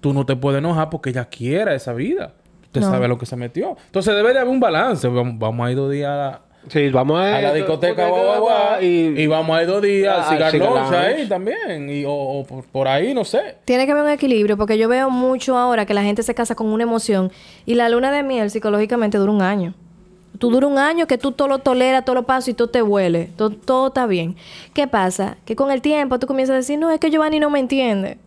[0.00, 2.34] tú no te puedes enojar porque ella quiera esa vida.
[2.64, 2.90] Usted No.
[2.90, 3.76] sabe a lo que se metió.
[3.86, 5.06] Entonces debe de haber un balance.
[5.08, 8.22] Vamos, vamos a ir dos días a la, Sí, vamos a, a la discoteca guau,
[8.22, 10.96] guau, guau, y, vamos a ir dos días Ah, al cigar cigar lunch lounge.
[10.96, 11.88] ahí también.
[11.88, 13.56] Y, o, o por, por ahí, no sé.
[13.64, 16.54] Tiene que haber un equilibrio porque yo veo mucho ahora que la gente se casa
[16.54, 17.32] con una emoción
[17.64, 19.74] y la luna de miel psicológicamente dura un año.
[20.40, 22.82] Tú dura un año que tú todo lo toleras, todo lo pasas y todo te
[22.82, 23.30] huele.
[23.36, 24.34] Todo, todo está bien.
[24.74, 25.36] ¿Qué pasa?
[25.44, 28.18] Que con el tiempo tú comienzas a decir, no, es que Giovanni no me entiende.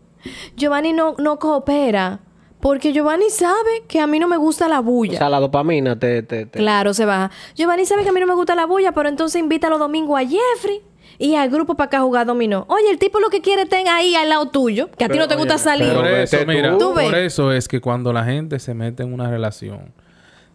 [0.55, 2.19] Giovanni no, no coopera.
[2.59, 5.17] Porque Giovanni sabe que a mí no me gusta la O bulla.
[5.17, 6.23] sea, la dopamina te...
[6.23, 7.29] te, te- Claro, se baja.
[7.55, 10.17] Giovanni sabe que a mí no me gusta la bulla, pero entonces invita los domingos
[10.17, 10.81] a Jeffrey
[11.17, 12.65] y al grupo para acá a jugar dominó.
[12.69, 15.27] Oye, el tipo lo que quiere tenga ahí al lado tuyo, que a ti no
[15.27, 15.87] te gusta oye, salir.
[15.89, 16.45] pero Por vete eso, tú.
[16.47, 17.05] mira, Tú ves.
[17.09, 19.91] por eso es que cuando la gente se mete en una relación,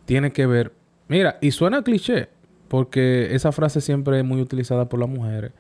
[0.07, 0.73] tiene que ver.
[1.09, 2.29] Mira, y suena cliché,
[2.68, 5.53] porque esa frase siempre es muy utilizada por las mujeres,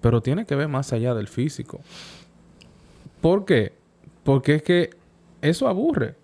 [0.00, 1.80] pero tiene que ver más allá del físico.
[3.20, 3.72] ¿Por qué?
[4.22, 4.90] Porque es que
[5.42, 6.14] eso aburre.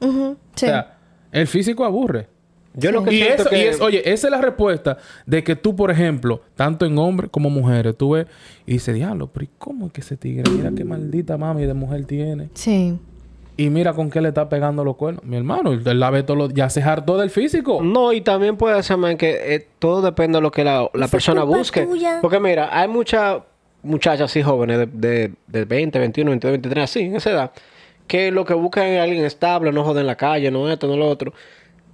[0.00, 0.06] Sí.
[0.06, 0.98] O sea,
[1.32, 2.28] el físico aburre.
[2.74, 3.58] Yo lo que Y, eso- que...
[3.58, 4.96] y es, oye, esa es la respuesta
[5.26, 8.26] de que tú, por ejemplo, tanto en hombres como mujeres, tú ves
[8.64, 10.48] y dices, diablo, pero ¿y cómo es que ese tigre?
[10.52, 12.48] Mira qué maldita mami de mujer tiene.
[12.54, 12.98] sí.
[13.60, 15.22] Y mira con qué le está pegando los cuernos.
[15.24, 17.80] Mi hermano, él la ve todo lo- ya se hartó del físico.
[17.82, 21.42] No, y también puede ser, man, que eh, todo depende de lo que la, persona
[21.44, 21.82] busque.
[21.84, 22.18] tuya.
[22.22, 23.38] Porque mira, hay muchas
[23.82, 27.50] muchachas así jóvenes de, de, de 20, 21, 22, 23, así, en esa edad,
[28.06, 30.96] que lo que buscan es alguien estable, no joden en la calle, no esto, no
[30.96, 31.32] lo otro.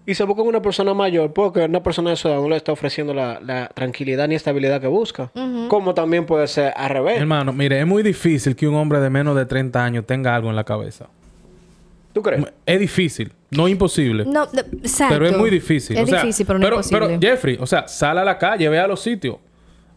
[0.09, 2.70] Y se buscan una persona mayor porque una persona de su edad no le está
[2.70, 5.33] ofreciendo la, la tranquilidad ni estabilidad que busca.
[5.68, 7.18] Como también puede ser al revés.
[7.20, 10.48] Hermano, mire, es muy difícil que un hombre de menos de 30 años tenga algo
[10.48, 11.09] en la cabeza.
[12.16, 12.42] ¿Tú crees?
[12.64, 14.24] Es difícil, no imposible.
[14.24, 15.14] No, exacto.
[15.14, 15.98] Pero es muy difícil.
[15.98, 17.07] Es O sea, difícil, pero no pero, imposible.
[17.09, 19.37] pero, Jeffrey, o sea, sal a la calle, ve a los sitios.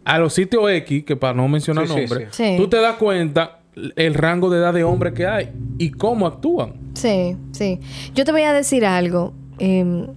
[0.04, 2.44] a los sitios X, que para no mencionar Sí, nombres, sí.
[2.44, 2.56] Sí.
[2.58, 3.60] tú te das cuenta
[3.96, 6.74] el rango de edad de hombres que hay y cómo actúan.
[6.96, 7.80] Sí, sí.
[8.16, 9.32] Yo te voy a decir algo.
[9.60, 10.08] Em,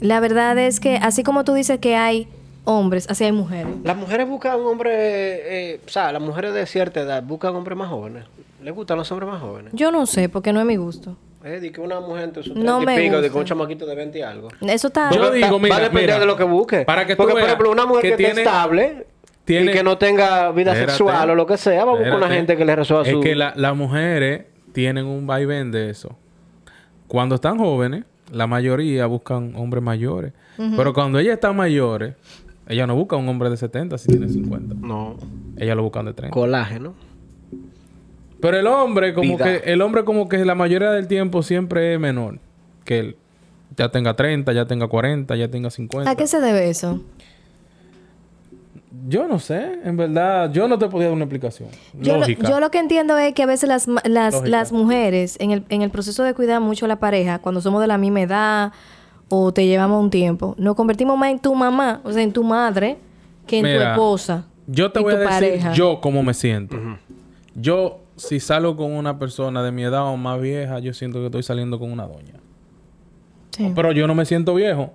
[0.00, 2.26] la verdad es que así como tú dices que hay
[2.64, 3.72] hombres, así hay mujeres.
[3.84, 7.88] Las mujeres buscan hombres, eh, o sea, las mujeres de cierta edad buscan hombres más
[7.88, 8.24] jóvenes.
[8.64, 9.72] ¿Les gustan los hombres más jóvenes?
[9.76, 11.16] Yo no sé, porque no es mi gusto.
[11.46, 13.46] Eh, di que una mujer entre sus No 30 y me pico, de con un
[13.46, 14.48] chamaquito de 20 y algo.
[14.62, 15.10] Eso está...
[15.12, 16.80] Yo Porque digo, ta- mira, va a depender mira, de lo que busque.
[16.84, 19.06] para que tú Porque, por veas ejemplo, una mujer que que, tiene- esté estable
[19.44, 22.16] tiene- y que no tenga vida Espérate, sexual o lo que sea, va a buscar
[22.16, 23.20] una gente que le resuelva Es su...
[23.20, 26.16] que la- las mujeres tienen un vaivén de eso.
[27.06, 30.32] Cuando están jóvenes, la mayoría buscan hombres mayores.
[30.76, 32.14] Pero cuando ellas están mayores,
[32.66, 34.74] ellas no buscan un hombre de 70 si tiene 50.
[34.80, 35.16] No,
[35.56, 36.34] Ellas lo buscan de 30.
[36.34, 36.94] colágeno.
[38.40, 39.44] Pero el hombre, como Vida.
[39.44, 42.38] que, el hombre como que la mayoría del tiempo siempre es menor
[42.84, 43.16] que él.
[43.76, 46.10] Ya tenga 30, ya tenga 40, ya tenga 50.
[46.10, 47.00] ¿A qué se debe eso?
[49.08, 51.68] Yo no sé, en verdad, yo no te podía dar una explicación.
[51.94, 52.48] Yo lo, Lógica.
[52.48, 55.82] yo lo que entiendo es que a veces las, las, las mujeres, en el, en
[55.82, 58.72] el proceso de cuidar mucho a la pareja, cuando somos de la misma edad
[59.28, 62.42] o te llevamos un tiempo, nos convertimos más en tu mamá, o sea, en tu
[62.42, 62.96] madre,
[63.46, 64.46] que en tu esposa.
[64.66, 65.72] Yo te y voy a decir pareja.
[65.72, 66.76] yo cómo me siento.
[67.54, 71.26] Yo, si salgo con una persona de mi edad o más vieja, yo siento que
[71.26, 72.34] estoy saliendo con una doña.
[73.56, 73.72] Sí.
[73.74, 74.92] Pero yo no me siento viejo.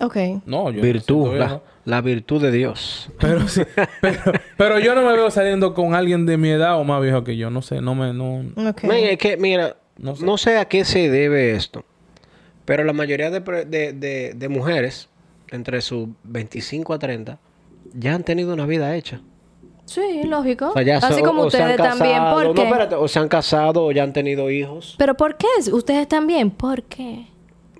[0.00, 0.16] Ok.
[0.46, 3.10] No, yo Virtud, la, la virtud de Dios.
[3.18, 3.62] Pero, sí,
[4.00, 4.20] pero,
[4.56, 7.36] pero yo no me veo saliendo con alguien de mi edad o más viejo que
[7.36, 7.50] yo.
[7.50, 8.12] No sé, no me...
[8.14, 8.84] No, Ok.
[8.84, 10.52] Men, es que, mira, No no sé.
[10.52, 10.56] sé.
[10.58, 11.84] a qué se debe esto,
[12.64, 15.08] pero la mayoría de, de- de- de mujeres,
[15.50, 17.38] entre sus 25 a 30,
[17.92, 19.20] ya han tenido una vida hecha.
[19.90, 20.68] Sí, lógico.
[20.68, 22.12] O sea, ya Así so- como o se ustedes también.
[22.16, 22.62] casado- ¿Por No, qué?
[22.62, 24.94] espérate, o se han casado o ya han tenido hijos.
[24.98, 25.48] ¿Pero por qué?
[25.72, 26.50] ¿Ustedes también?
[26.52, 27.26] ¿Por qué?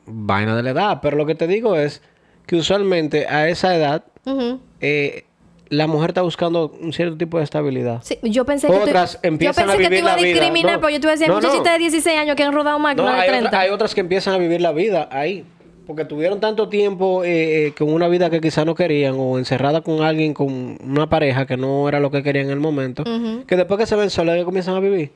[0.06, 0.98] Vaina de la edad.
[1.00, 2.02] Pero lo que te digo es
[2.46, 4.58] que usualmente a esa edad, Ujú.
[4.80, 5.24] eh,
[5.68, 8.00] la mujer está buscando un cierto tipo de estabilidad.
[8.02, 10.16] Sí, yo pensé que Otras tú, empiezan yo pensé a que te vivir iba a
[10.16, 10.80] discriminar, No.
[10.80, 11.46] pero yo te iba a decir, hay No, no.
[11.46, 13.48] muchachitas de 16 años que han rodado más que No, una de hay, 30.
[13.50, 15.44] otra- hay otras que empiezan a vivir la vida ahí.
[15.90, 19.80] Porque tuvieron tanto tiempo eh, eh, con una vida que quizás no querían o encerrada
[19.80, 23.02] con alguien, con una pareja que no era lo que querían en el momento,
[23.44, 25.10] que después que se ven solas ellos comienzan a vivir.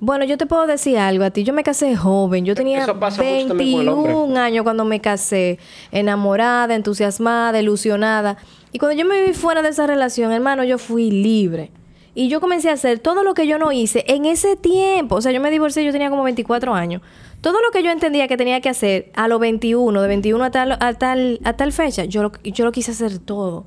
[0.00, 1.44] Bueno, yo te puedo decir algo a ti.
[1.44, 2.46] Yo me casé joven.
[2.46, 4.14] Yo tenía Eso pasa mucho también con el hombre.
[4.14, 5.58] 21 años cuando me casé.
[5.92, 8.38] Enamorada, entusiasmada, ilusionada.
[8.72, 11.70] Y cuando yo me vi fuera de esa relación, hermano, yo fui libre.
[12.14, 15.16] Y yo comencé a hacer todo lo que yo no hice en ese tiempo.
[15.16, 17.02] O sea, yo me divorcié, yo tenía como 24 años.
[17.44, 20.50] Todo lo que yo entendía que tenía que hacer a los 21, de 21 a
[20.50, 23.66] tal, a tal, a tal fecha, yo lo, yo lo quise hacer todo.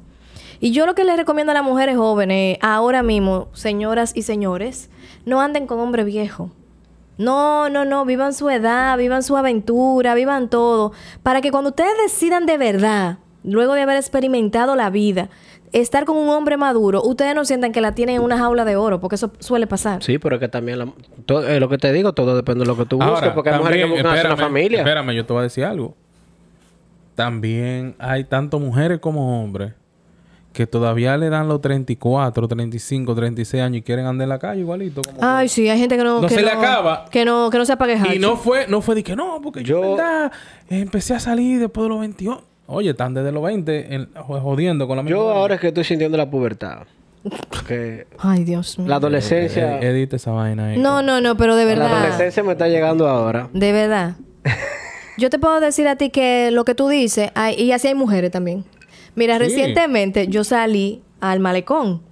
[0.60, 4.90] Y yo lo que les recomiendo a las mujeres jóvenes, ahora mismo, señoras y señores,
[5.26, 6.50] no anden con hombre viejo.
[7.20, 11.94] No, no, no, vivan su edad, vivan su aventura, vivan todo, para que cuando ustedes
[12.04, 15.30] decidan de verdad, luego de haber experimentado la vida,
[15.74, 18.76] estar con un hombre maduro, ustedes no sientan que la tienen en una jaula de
[18.76, 20.04] oro, porque eso suele pasar.
[20.04, 20.94] Sí, pero es que también la-
[21.26, 23.50] todo- eh, lo que te digo, todo depende de lo que tú busques, Ahora, porque
[23.50, 24.78] hay mujeres que también, buscan hacer una espérame, familia.
[24.80, 25.96] Espérame, yo te voy a decir algo.
[27.16, 29.74] También hay tanto mujeres como hombres
[30.54, 34.62] que todavía le dan los 34, 35, 36 años y quieren andar en la calle
[34.62, 35.02] igualito.
[35.04, 36.20] Como Ay, sí, hay gente que no...
[36.22, 37.06] No que se le acaba.
[37.12, 39.64] Que no, que no se apague y no fue, no fue de que no, porque
[39.64, 40.32] yo, Yo- en verdad,
[40.70, 42.42] empecé a salir después de los 21.
[42.68, 45.84] Oye, están desde los 20 en- jodiendo con la Yo misma- ahora es que estoy
[45.86, 46.80] sintiendo la pubertad.
[47.68, 48.88] Que Ay, Dios mío.
[48.88, 49.80] la adolescencia...
[49.80, 50.78] Eh, edita esa vaina ahí.
[50.78, 51.98] No, no, no, pero de la verdad.
[51.98, 53.50] adolescencia me está llegando ahora.
[53.54, 54.16] De verdad.
[55.18, 57.96] Yo te puedo decir a ti que lo que tú dices, hay- y así hay
[57.96, 58.66] mujeres también.
[59.16, 59.44] Mira, Sí.
[59.46, 62.04] recientemente yo salí al malecón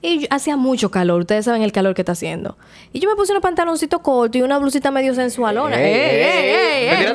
[0.00, 1.20] y yo- hacía mucho calor.
[1.20, 2.56] Ustedes saben el calor que está haciendo.
[2.92, 5.76] Y yo me puse unos pantaloncitos cortos y una blusita medio sensualona.
[5.76, 7.14] Ey, ¡Ey, ey, ey, ey, ¿Te ey!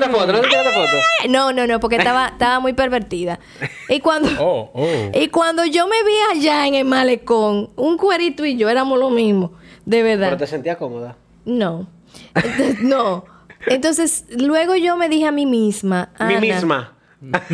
[0.86, 0.98] Foto?
[1.30, 1.52] ¿No?
[1.54, 3.40] No, no, porque estaba, estaba muy pervertida.
[3.88, 5.12] Y cuando, Oh, oh.
[5.14, 9.10] y cuando yo me vi allá en el malecón, un cuerito y yo éramos lo
[9.10, 9.54] mismo.
[9.86, 10.28] De verdad.
[10.28, 11.16] Pero te sentías cómoda.
[11.46, 11.88] No.
[12.36, 13.26] Entonces, no.
[13.66, 16.10] Entonces, luego yo me dije a mí misma.
[16.20, 16.94] Mi Ana, misma.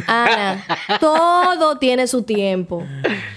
[0.08, 0.64] Ana,
[1.00, 2.84] todo tiene su tiempo.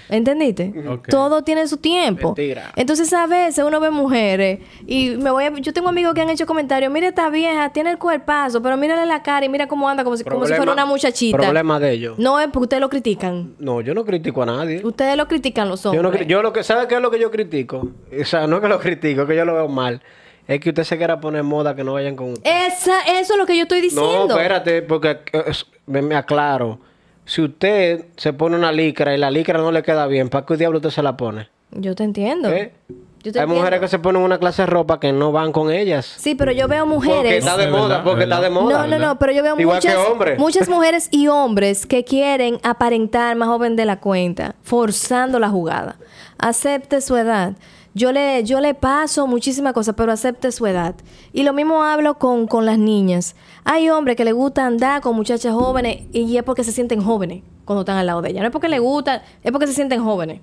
[0.09, 0.73] ¿Entendiste?
[1.09, 2.29] Todo tiene su tiempo.
[2.35, 2.71] Mentira.
[2.75, 5.53] Entonces, a veces uno ve mujeres y me voy a...
[5.59, 6.91] Yo tengo amigos que han hecho comentarios.
[6.91, 10.17] Mira esta vieja, tiene el cuerpazo, pero mírale la cara y mira cómo anda como
[10.17, 11.37] si, como si fuera una muchachita.
[11.37, 12.17] Problema de ellos.
[12.19, 13.53] No es porque ustedes lo critican.
[13.59, 14.81] No, yo no critico a nadie.
[14.83, 16.03] Ustedes lo critican los Yo, hombres.
[16.03, 17.87] no, cri- yo lo que, ¿sabe qué es lo que yo critico?
[18.19, 20.01] O sea, no es que lo critico, es que yo lo veo mal.
[20.49, 22.49] Es que usted se quiera poner moda que no vayan con usted.
[22.67, 24.25] Esa, eso es lo que yo estoy diciendo.
[24.27, 26.79] No, espérate, porque eh, es- me, me aclaro.
[27.25, 30.57] Si usted se pone una licra y la licra no le queda bien, ¿para qué
[30.57, 31.49] diablo usted se la pone?
[31.71, 32.49] Yo te entiendo.
[32.49, 32.73] ¿Eh?
[33.21, 33.81] Yo te Hay mujeres entiendo.
[33.81, 36.05] que se ponen una clase de ropa que no van con ellas.
[36.17, 37.33] Sí, pero yo veo Porque mujeres.
[37.45, 38.87] está de moda, verdad, porque es está de moda.
[38.87, 40.39] No, no, no, pero yo veo Igual muchas, que hombres.
[40.39, 45.97] muchas mujeres y hombres que quieren aparentar más joven de la cuenta, forzando la jugada.
[46.39, 47.53] Acepte su edad.
[47.93, 50.95] Yo le, yo le paso muchísimas cosas, pero acepte su edad.
[51.33, 53.35] Y lo mismo hablo con, con las niñas.
[53.63, 57.43] Hay hombres que les gusta andar con muchachas jóvenes y es porque se sienten jóvenes
[57.65, 58.41] cuando están al lado de ellas.
[58.41, 60.41] No es porque les gusta, es porque se sienten jóvenes.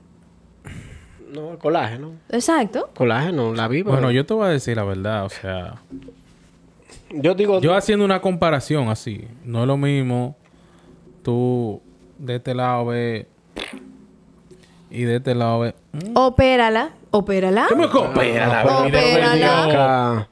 [1.32, 2.12] No, el colágeno.
[2.30, 2.90] Exacto.
[2.94, 3.92] Colágeno, la viva.
[3.92, 5.82] Bueno, yo te voy a decir la verdad, o sea,
[7.10, 10.36] yo digo, yo haciendo una comparación así, no es lo mismo
[11.22, 11.82] tú
[12.18, 13.26] de este lado ves
[14.90, 15.64] y de este lado.
[15.92, 16.16] ¿Mm?
[16.16, 16.90] Opérala.
[17.10, 17.66] Opérala.
[17.68, 18.98] ¿Qué me coopera la vida?
[18.98, 20.28] Opérala.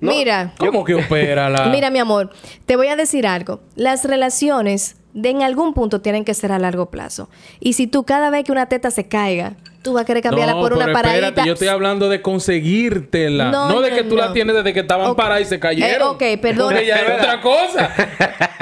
[0.00, 0.54] No, Mira.
[0.58, 1.66] ¿Cómo que opera la?
[1.72, 2.30] Mira, mi amor,
[2.66, 3.60] te voy a decir algo.
[3.74, 7.28] Las relaciones de en algún punto tienen que ser a largo plazo.
[7.58, 10.54] Y si tú cada vez que una teta se caiga, tú vas a querer cambiarla
[10.54, 11.26] no, por una pero paradita.
[11.28, 13.50] espérate, yo estoy hablando de conseguírtela.
[13.50, 15.16] No, No, de no, que tú la tienes desde que estaban Ok.
[15.16, 16.08] paradas y se cayeron.
[16.20, 16.70] Eh, ok, perdón.
[16.72, 17.90] Porque ya es otra cosa.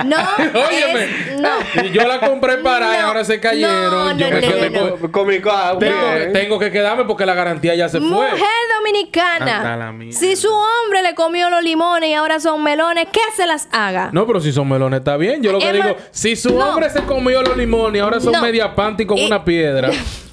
[0.05, 1.05] No, Óyeme.
[1.05, 1.48] es- no.
[1.83, 3.90] Y yo la compré parada y ahora se cayeron.
[3.90, 6.70] no, yo no, me no, quedé no, con- Con- con mi cosa, Tengo, tengo que
[6.70, 8.09] quedarme porque la garantía ya se fue.
[8.09, 8.40] Mujer
[8.79, 9.94] dominicana.
[10.11, 14.11] Si su hombre le comió los limones y ahora son melones, ¿qué se las haga?
[14.12, 15.42] No, pero si son melones está bien.
[15.42, 16.68] Yo lo que Emma, digo, si su no.
[16.70, 18.42] hombre se comió los limones y ahora son No.
[18.42, 19.90] media panty con Y- una piedra.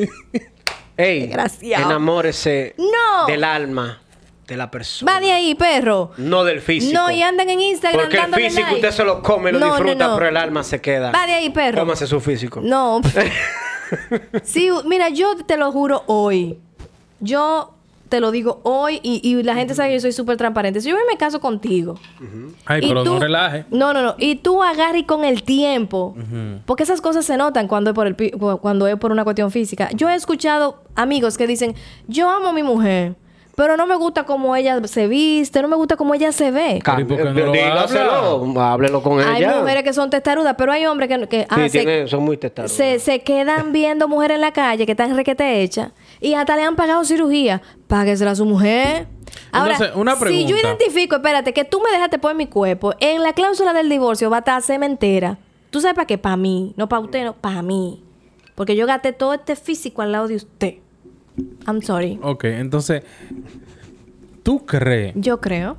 [0.96, 3.26] Ey, enamórese No.
[3.26, 4.00] del alma
[4.46, 5.12] de la persona.
[5.12, 6.12] Va de ahí, perro.
[6.18, 6.92] No del físico.
[6.92, 8.74] No, y andan en Instagram Porque el físico like.
[8.76, 10.14] usted se lo come, lo No, no, disfruta, no.
[10.16, 11.10] pero el alma se queda.
[11.10, 11.80] Va de ahí, perro.
[11.80, 12.60] Cómase su físico.
[12.62, 13.00] No.
[14.42, 16.58] sí, mira, yo te lo juro hoy.
[17.20, 17.74] Yo
[18.14, 20.80] te lo digo hoy y, y la gente sabe que yo soy súper transparente.
[20.80, 21.96] Si yo me caso contigo.
[22.64, 23.64] Ay, y pero tú- no relaje.
[23.72, 24.14] No, no, no.
[24.18, 26.14] Y tú agarras y con el tiempo.
[26.64, 29.50] Porque esas cosas se notan cuando es, por el, pi- cuando es por una cuestión
[29.50, 29.90] física.
[29.94, 31.74] Yo he escuchado amigos que dicen,
[32.06, 33.16] yo amo a mi mujer,
[33.56, 36.80] pero no me gusta cómo ella se viste, no me gusta cómo ella se ve.
[36.84, 39.60] Pero ¿y por qué no lo Dígaselo, háblelo con Hay ella.
[39.60, 42.36] mujeres que son testarudas, pero hay hombres que, que ah, Sí, se- tiene- son muy
[42.36, 42.72] testarudas.
[42.72, 46.62] se, se quedan viendo mujeres en la calle que están requete hechas y hasta le
[46.62, 47.62] han pagado cirugía.
[47.86, 49.06] Páguesela a su mujer.
[49.52, 50.68] Ahora, Entonces, una si yo pregunta.
[50.68, 54.36] identifico, espérate, que tú me dejaste por mi cuerpo, en la cláusula del divorcio va
[54.36, 55.38] a estar cementera.
[55.70, 56.18] ¿Tú sabes para qué?
[56.18, 56.72] Para mí.
[56.76, 58.02] No para usted, no, para mí.
[58.54, 60.74] Porque yo gasté todo este físico al lado de usted.
[61.66, 62.18] I'm sorry.
[62.22, 63.02] Ok, entonces,
[64.42, 65.76] ¿tú crees Yo creo.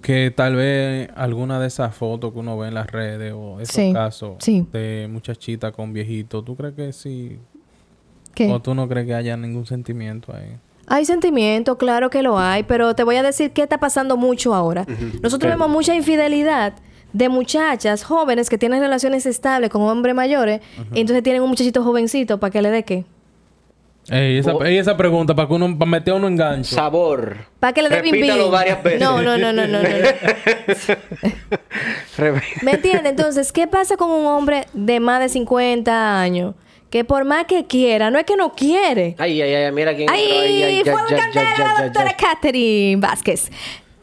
[0.00, 3.74] que tal vez alguna de esas fotos que uno ve en las redes o esos
[3.74, 4.66] Sí, casos sí.
[4.72, 7.38] de muchachitas con viejitos, ¿tú crees que sí?
[8.34, 8.50] ¿Qué?
[8.50, 10.56] ¿O tú no crees que haya ningún sentimiento ahí?
[10.88, 14.52] Hay sentimiento, claro que lo hay, pero te voy a decir qué está pasando mucho
[14.54, 14.84] ahora.
[15.22, 16.74] Nosotros vemos mucha infidelidad
[17.12, 20.60] de muchachas jóvenes que tienen relaciones estables con hombres mayores
[20.92, 23.04] y entonces tienen un muchachito jovencito para que le dé qué.
[24.10, 26.74] Ey, esa, ey, esa pregunta, para que uno, para meter a uno en gancho.
[26.74, 27.36] Sabor.
[27.60, 29.00] Para que le dé bim Repítalo varias veces.
[29.00, 29.88] No, no, no, no, no, no.
[29.88, 29.98] no.
[32.62, 33.06] ¿Me entiendes?
[33.10, 36.54] Entonces, ¿qué pasa con un hombre de más de 50 años?
[36.90, 39.14] Que por más que quiera, no es que no quiere.
[39.18, 40.62] Ay, ay, ay, mira quién entró ¡Ay!
[40.62, 40.82] ahí.
[40.84, 42.16] ¡Fue ya, un ya, candela ya, ya, la doctora ya.
[42.16, 43.50] Catherine Vázquez!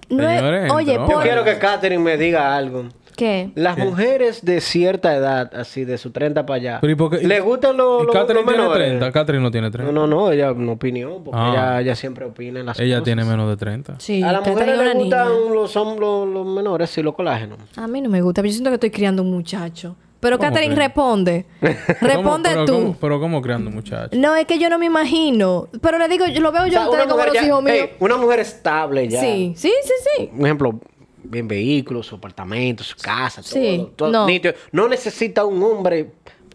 [0.09, 1.07] No es- Señores, oye, entró.
[1.07, 1.23] Yo por...
[1.23, 2.85] quiero que Katherine me diga algo.
[3.19, 3.51] ¿Qué?
[3.55, 7.27] Las mujeres de cierta edad, así de su 30 para allá, Pero ¿y por qué?
[7.27, 8.88] ¿le gustan los, ¿Y los, Catherine los tiene menores?
[8.88, 9.12] 30?
[9.12, 9.91] Catherine no tiene 30.
[9.93, 11.51] No, no, no, ella no opinión, porque Ah.
[11.53, 13.03] ella, ella siempre opina en las Ella cosas.
[13.05, 13.95] tiene menos de 30.
[13.99, 17.03] Sí, A las Catherine mujeres es les una gustan los, son los, los menores y
[17.03, 17.60] los colágenos.
[17.75, 19.95] A mí no me gusta, pero yo siento que estoy criando un muchacho.
[20.21, 20.82] Pero ¿Cómo Catherine que?
[20.82, 21.45] responde.
[22.01, 22.73] Responde ¿Cómo- pero tú.
[22.73, 24.19] cómo- pero ¿cómo creando muchachos?
[24.19, 25.69] No, es que yo no me imagino.
[25.82, 27.47] Pero le digo, yo lo veo yo O sea, a ustedes como mujer los ya-
[27.47, 27.77] hijos míos.
[27.77, 29.21] ey, una mujer estable ya.
[29.21, 30.29] Sí, sí, sí, sí.
[30.38, 30.79] Un ejemplo,
[31.23, 33.88] bien vehículos, su apartamento, su casa, Sí, todo.
[33.95, 34.25] todo no.
[34.27, 34.53] nítido.
[34.71, 36.12] no necesita un hombre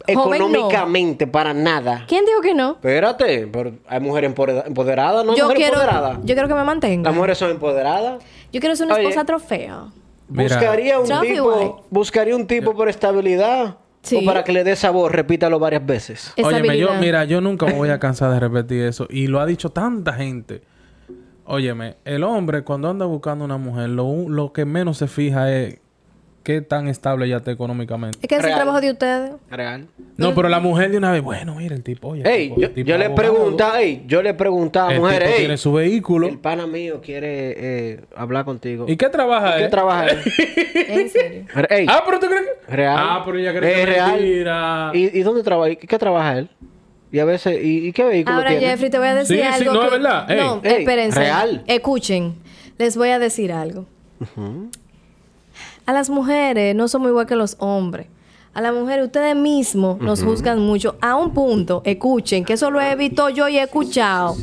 [0.09, 0.13] no.
[0.13, 2.05] económicamente para nada.
[2.07, 2.73] ¿Quién dijo que no?
[2.73, 5.33] Espérate, pero hay mujeres empodera- empoderadas, ¿no?
[5.33, 6.19] Hay yo mujeres quiero, empoderadas.
[6.25, 7.11] yo quiero que me mantenga.
[7.11, 8.23] Las mujeres son empoderadas.
[8.53, 9.05] Yo quiero ser una Oye.
[9.05, 9.93] esposa trofeo.
[10.29, 10.57] Mira.
[10.57, 11.73] Buscaría un Trophy tipo, wife.
[11.91, 13.77] buscaría un tipo por estabilidad.
[14.03, 14.17] Sí.
[14.17, 16.35] O para que le dé sabor, repítalo varias veces.
[16.43, 19.07] Óyeme, yo, mira, yo nunca me voy a cansar de repetir eso.
[19.09, 20.61] Y lo ha dicho tanta gente.
[21.47, 25.53] Óyeme, el hombre cuando anda buscando una mujer, lo, un- lo que menos se fija
[25.53, 25.79] es
[26.43, 28.19] qué tan estable ella está económicamente.
[28.23, 29.33] Es que es el trabajo de ustedes.
[29.51, 29.87] Real.
[30.17, 32.23] No, pero la mujer de una vez, bueno, mira el tipo, oye.
[32.23, 35.01] el Ey, tipo- yo, el tipo yo le preguntaba, ey, yo le preguntaba a el
[35.01, 36.29] mujeres, tipo ey, tiene su vehículo.
[36.29, 38.87] el pana mío quiere eh, hablar contigo.
[38.89, 39.71] ¿Y qué trabaja ¿Qué él?
[39.71, 40.19] trabaja él?
[40.75, 41.45] En serio.
[41.71, 42.73] Ey, Ah, pero tú crees que...
[42.75, 42.97] real.
[42.99, 44.13] Ah, pero ella cree Es que es real.
[44.13, 44.91] mentira.
[44.95, 45.71] ¿Y, y dónde trabaja?
[45.71, 46.49] ¿Y qué trabaja él?
[47.15, 48.67] Y a veces, ¿y, y qué vehículo Ahora, tiene?
[48.67, 49.73] Jeffrey, te voy a decir Sí, sí, algo.
[49.75, 50.31] no, que- es verdad.
[50.31, 50.37] Ey.
[50.41, 51.19] No, Ey, espérense.
[51.21, 51.63] real.
[51.69, 52.35] Escuchen.
[52.77, 53.87] Les voy a decir algo.
[55.87, 58.07] A las mujeres no somos igual que los hombres.
[58.55, 60.97] A las mujeres, ustedes mismos nos juzgan mucho.
[61.01, 64.37] A un punto, escuchen, que eso lo he visto yo y he escuchado.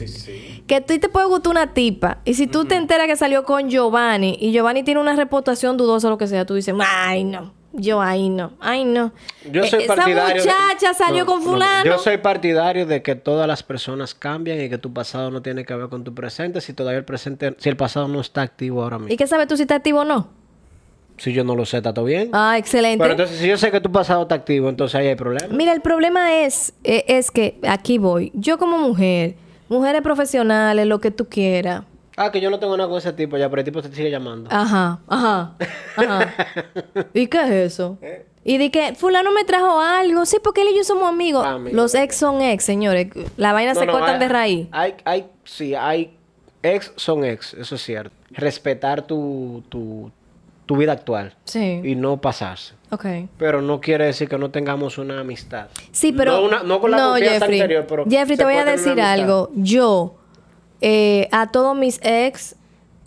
[0.67, 3.43] que a ti te puede gustar una tipa y si tú te enteras que salió
[3.43, 7.25] con Giovanni y Giovanni tiene una reputación dudosa o lo que sea, tú dices, ay
[7.25, 9.11] no, yo ahí no, ay no.
[9.51, 10.43] Yo soy Eh, Esa partidario.
[10.43, 11.85] de- muchacha salió No, con no, fulano.
[11.85, 15.63] Yo soy partidario de que todas las personas cambian y que tu pasado no tiene
[15.65, 16.59] que ver con tu presente.
[16.61, 19.13] Si todavía el presente, si el pasado no está activo ahora mismo.
[19.13, 20.27] ¿Y qué sabes tú si está activo o no?
[21.17, 22.29] Si yo no lo sé, está todo bien.
[22.33, 22.97] Ah, excelente.
[22.99, 25.53] Pero entonces, si yo sé que tu pasado está activo, entonces ahí hay problema.
[25.53, 28.31] Mira, el problema es, eh, es que aquí voy.
[28.33, 29.35] Yo como mujer,
[29.69, 31.83] mujeres profesionales, lo que tú quieras.
[32.17, 34.11] Ah, que yo no tengo nada con ese tipo ya, pero el tipo te sigue
[34.11, 34.49] llamando.
[34.51, 35.55] Ajá, ajá,
[35.95, 36.33] ajá.
[37.13, 37.97] ¿Y qué es eso?
[38.01, 38.25] Eh.
[38.43, 40.25] Y di que fulano me trajo algo.
[40.25, 41.45] Sí, porque él y yo somos amigos.
[41.45, 41.73] Amigos.
[41.73, 43.07] Los ex son ex, señores.
[43.37, 44.67] La vaina No, se no, cortan hay- de raíz.
[44.71, 46.17] Hay, hay, sí, hay
[46.63, 48.15] ex son ex, eso es cierto.
[48.31, 50.11] Respetar tu, tu,
[50.65, 51.81] tu vida actual Sí.
[51.83, 52.73] y no pasarse.
[52.89, 53.05] Ok.
[53.37, 55.67] Pero no quiere decir que no tengamos una amistad.
[55.91, 56.33] Sí, pero.
[56.33, 57.61] No, una- no con la confianza Jeffrey.
[57.61, 59.49] anterior, pero Jeffrey, te voy a decir algo.
[59.55, 60.15] Yo,
[60.81, 62.55] eh, a todos mis ex,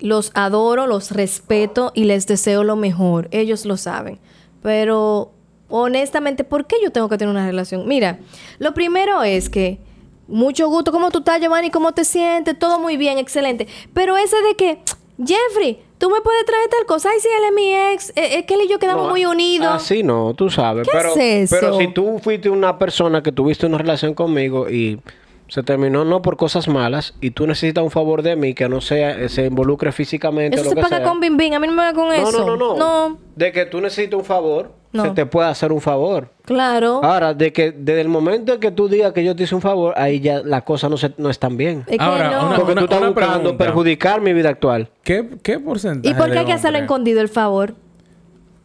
[0.01, 3.29] los adoro, los respeto y les deseo lo mejor.
[3.31, 4.19] Ellos lo saben.
[4.63, 5.33] Pero,
[5.69, 7.87] honestamente, ¿por qué yo tengo que tener una relación?
[7.87, 8.19] Mira,
[8.59, 9.79] lo primero es que.
[10.27, 11.71] Mucho gusto, ¿cómo tú estás, Giovanni?
[11.71, 12.59] ¿Cómo te sientes?
[12.59, 13.67] Todo muy bien, excelente.
[13.93, 14.79] Pero ese de que,
[15.19, 17.11] Jeffrey, tú me puedes traer tal cosa.
[17.13, 18.09] Ay, sí, él es mi ex.
[18.17, 19.69] eh, Es que él y yo quedamos No, muy unidos.
[19.71, 20.89] Así no, tú sabes.
[20.89, 21.57] ¿Qué pero, es eso?
[21.61, 24.99] pero si tú fuiste una persona que tuviste una relación conmigo y
[25.49, 28.81] se terminó no por cosas malas y tú necesitas un favor de mí que no
[28.81, 31.07] sea eh, se involucre físicamente Eso lo se que paga sea.
[31.07, 31.53] con bim bim.
[31.53, 32.47] A mí no me va con no, eso.
[32.47, 35.05] no, no, no, No, De que tú necesitas un favor, No.
[35.05, 36.31] se te puede hacer un favor.
[36.45, 37.01] claro.
[37.05, 39.93] Ahora, de que desde el momento que tú digas que yo te hice un favor,
[39.99, 41.85] ahí ya las cosas no, se, no están bien.
[41.89, 42.47] Es que Ahora, no.
[42.49, 43.65] una- Porque tú estás buscando pregunta.
[43.65, 44.89] perjudicar mi vida actual.
[45.03, 46.15] ¿Qué, qué porcentaje?
[46.15, 47.75] ¿Y por qué hay que hacerlo escondido el favor?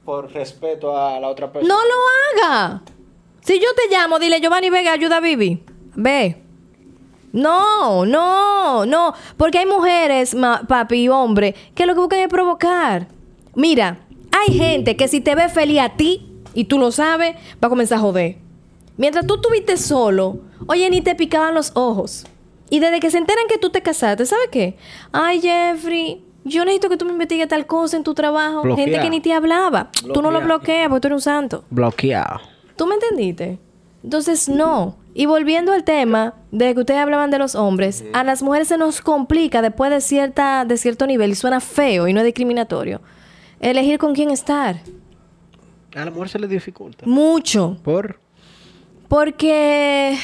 [0.06, 1.74] Por respeto a la otra persona.
[1.74, 2.82] No lo haga.
[3.42, 5.64] Si yo te llamo, dile Giovanni Vega, ayuda a Vivi.
[5.96, 6.44] Ve.
[7.32, 9.14] No, no, no.
[9.38, 13.08] Porque hay mujeres, ma- papi y hombre, que lo que buscan es provocar.
[13.56, 14.00] Mira,
[14.32, 17.70] hay gente que si te ve feliz a ti, y tú lo sabes, va a
[17.70, 18.38] comenzar a joder.
[18.98, 22.26] Mientras tú estuviste solo, oye, ni te picaban los ojos.
[22.72, 24.76] Y desde que se enteran que tú te casaste, ¿sabes qué?
[25.12, 28.62] Ay, Jeffrey, yo necesito que tú me investigues tal cosa en tu trabajo.
[28.64, 29.02] Gente Bloquea.
[29.02, 29.90] que ni te hablaba.
[30.14, 30.46] Tú no lo Bloquea.
[30.46, 31.64] bloqueas porque tú eres un santo.
[31.70, 32.42] Bloqueado.
[32.76, 33.58] ¿Tú me entendiste?
[34.04, 34.96] Entonces, no.
[35.14, 38.78] Y volviendo al tema de que ustedes hablaban de los hombres, a las mujeres se
[38.78, 43.02] nos complica después de, cierta, de cierto nivel, y suena feo y no es discriminatorio,
[43.60, 44.82] elegir con quién estar.
[45.96, 47.06] A la mujer se le dificulta.
[47.08, 47.78] Mucho.
[47.84, 48.20] Por.
[49.08, 50.18] Porque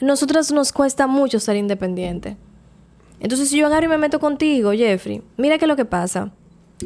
[0.00, 2.36] nosotras nos cuesta mucho ser independientes.
[3.20, 6.30] Entonces, si yo agarro y me meto contigo, Jeffrey, mira qué es lo que pasa.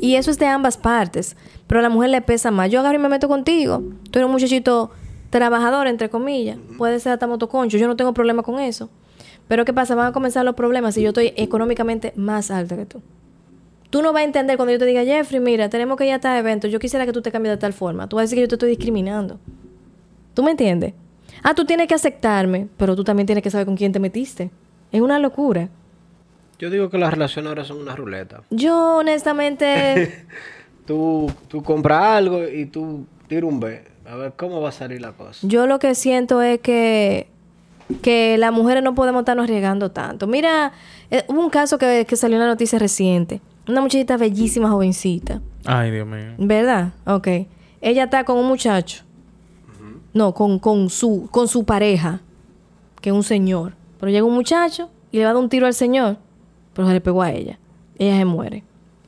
[0.00, 1.36] Y eso es de ambas partes.
[1.66, 2.70] Pero a la mujer le pesa más.
[2.70, 3.82] Yo agarro y me meto contigo.
[4.10, 4.90] Tú eres un muchachito
[5.32, 6.58] trabajador, entre comillas.
[6.78, 7.76] Puede ser hasta motoconcho.
[7.78, 8.88] Yo no tengo problema con eso.
[9.48, 9.96] Pero ¿qué pasa?
[9.96, 13.02] Van a comenzar los problemas si yo estoy económicamente más alta que tú.
[13.90, 16.20] Tú no vas a entender cuando yo te diga, Jeffrey, mira, tenemos que ir a
[16.20, 16.68] tal evento.
[16.68, 18.08] Yo quisiera que tú te cambies de tal forma.
[18.08, 19.38] Tú vas a decir que yo te estoy discriminando.
[20.34, 20.94] ¿Tú me entiendes?
[21.42, 24.50] Ah, tú tienes que aceptarme, pero tú también tienes que saber con quién te metiste.
[24.92, 25.68] Es una locura.
[26.58, 28.42] Yo digo que las relaciones ahora son una ruleta.
[28.50, 30.26] Yo, honestamente,
[30.86, 33.84] Tú, tú compras algo y tú tiras un B.
[34.06, 35.46] A ver cómo va a salir la cosa.
[35.46, 37.28] yo lo que siento es que,
[38.02, 40.26] que las mujeres no podemos estarnos arriesgando tanto.
[40.26, 40.72] Mira,
[41.10, 43.40] eh, hubo un caso que, que salió en la noticia reciente.
[43.68, 45.40] Una muchachita bellísima, jovencita.
[45.64, 46.34] Ay, Dios mío.
[46.38, 46.92] ¿Verdad?
[47.06, 47.28] Ok.
[47.80, 49.04] Ella está con un muchacho.
[50.14, 52.20] No, con, con, su, con su pareja,
[53.00, 53.72] que es un señor.
[53.98, 56.18] Pero llega un muchacho y le va a dar un tiro al señor,
[56.74, 57.58] pero se le pegó a ella.
[57.98, 58.62] Ella se muere.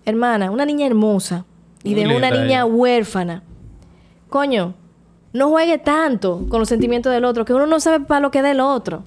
[0.07, 1.45] Hermana, una niña hermosa
[1.83, 2.65] y Muy de una niña ella.
[2.65, 3.43] huérfana.
[4.31, 4.75] Coño,
[5.35, 8.41] no juegue tanto con los sentimientos del otro, que uno no sabe para lo que
[8.41, 9.03] da el otro.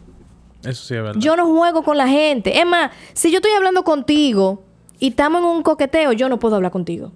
[0.63, 1.19] Eso sí es verdad.
[1.19, 2.59] Yo no juego con la gente.
[2.59, 4.63] Es más, si yo estoy hablando contigo
[4.99, 7.11] y estamos en un coqueteo, yo no puedo hablar contigo.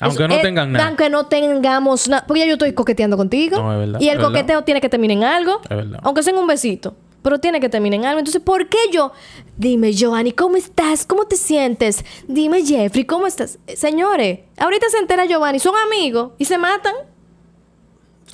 [0.00, 0.88] Aunque Eso- no eh, tengan nada.
[0.88, 2.24] Aunque no tengamos nada.
[2.26, 3.58] Porque ya yo estoy coqueteando contigo.
[3.58, 4.28] No, es verdad, Y el es verdad.
[4.32, 5.60] coqueteo tiene que terminar en algo.
[5.62, 6.00] Es verdad.
[6.02, 6.94] Aunque sea en un besito.
[7.22, 8.18] Pero tiene que terminar en algo.
[8.18, 9.12] Entonces, ¿por qué yo?
[9.56, 11.06] Dime, Giovanni, ¿cómo estás?
[11.06, 12.04] ¿Cómo te sientes?
[12.26, 13.60] Dime, Jeffrey, ¿cómo estás?
[13.68, 15.60] Eh, Señores, ahorita se entera Giovanni.
[15.60, 16.94] Son amigos y se matan.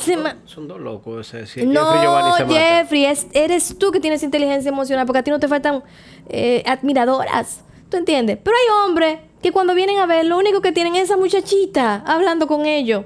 [0.04, 1.46] Se Son dos locos ese.
[1.46, 2.46] Si no, Jeffrey Giovanni se.
[2.46, 5.82] Jeffrey, es- eres tú que tienes inteligencia emocional porque a ti no te faltan
[6.28, 7.64] eh, admiradoras.
[7.90, 8.38] ¿Tú entiendes?
[8.42, 12.02] Pero hay hombres que cuando vienen a ver, lo único que tienen es esa muchachita
[12.06, 13.04] hablando con ellos.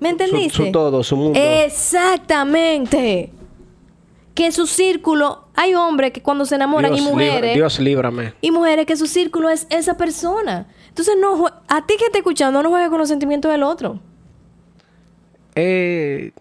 [0.00, 0.50] ¿Me entendiste?
[0.56, 1.38] Su, su todo, su mundo.
[1.40, 3.32] Exactamente.
[4.34, 8.34] Que su círculo, hay hombres que cuando se enamoran Dios y libra- mujeres, Dios líbrame.
[8.40, 10.68] y mujeres que su círculo es esa persona.
[10.88, 13.98] Entonces, no a ti que estás escuchando, no juegues con los sentimientos del otro.
[15.58, 16.32] Eh,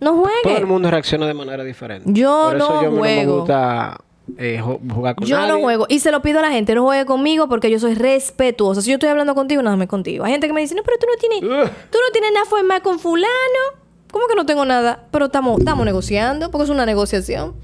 [0.00, 0.60] No todo juegues.
[0.60, 2.08] el mundo reacciona de manera diferente.
[2.12, 3.38] Yo Por eso no yo no me juego.
[3.38, 4.00] gusta
[4.38, 5.52] eh, ju- jugar con Yo nadie.
[5.52, 5.86] no juego.
[5.88, 8.82] Y se lo pido a la gente, no juegue conmigo porque yo soy respetuosa.
[8.82, 10.24] Si yo estoy hablando contigo, nada más contigo.
[10.24, 12.82] Hay gente que me dice, no, pero tú no tienes, tú no tienes nada formar
[12.82, 13.28] con fulano.
[14.10, 15.04] ¿Cómo que no tengo nada?
[15.10, 17.54] Pero estamos, estamos negociando, porque es una negociación.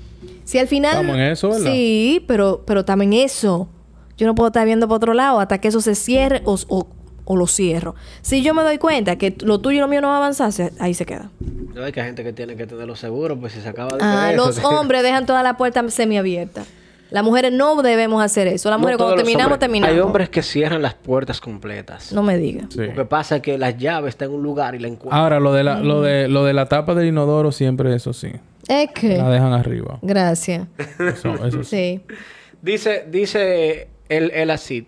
[0.45, 0.93] Si al final.
[0.93, 1.71] Estamos en eso, ¿verdad?
[1.73, 3.69] Sí, pero, pero estamos en eso.
[4.17, 6.87] Yo no puedo estar viendo para otro lado hasta que eso se cierre o, o-
[7.25, 7.95] o lo cierro.
[8.21, 10.53] Si yo me doy cuenta que lo tuyo y lo mío no va a avanzar,
[10.79, 11.31] ahí se queda.
[11.75, 13.99] No, hay que hay gente que tiene que tenerlo seguro, pues si se acaba de
[14.03, 16.65] Ah, los hombres dejan toda la puerta semiabierta.
[17.11, 18.71] Las mujeres no debemos hacer eso.
[18.71, 19.61] Las mujeres cuando los terminamos, hombres.
[19.61, 19.95] terminamos.
[19.95, 22.11] Hay hombres que cierran las puertas completas.
[22.11, 22.67] No me digas.
[22.71, 22.79] Sí.
[22.87, 25.21] Lo que pasa es que las llaves están en un lugar y la encuentran.
[25.21, 28.33] Ahora, lo de, la, lo, de, lo de la tapa del inodoro siempre eso sí.
[28.67, 29.19] Es que.
[29.19, 29.99] La dejan arriba.
[30.01, 30.67] Gracias.
[30.99, 32.01] Eso, eso sí.
[32.09, 32.15] Sí.
[32.63, 34.85] Dice, dice el, el Acid,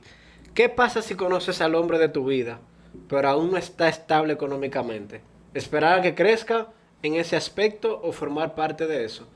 [0.54, 2.58] ¿qué pasa si conoces al hombre de tu vida,
[3.08, 5.20] pero aún no está estable económicamente?
[5.52, 6.68] ¿Esperar a que crezca
[7.02, 9.28] en ese aspecto o formar parte de eso?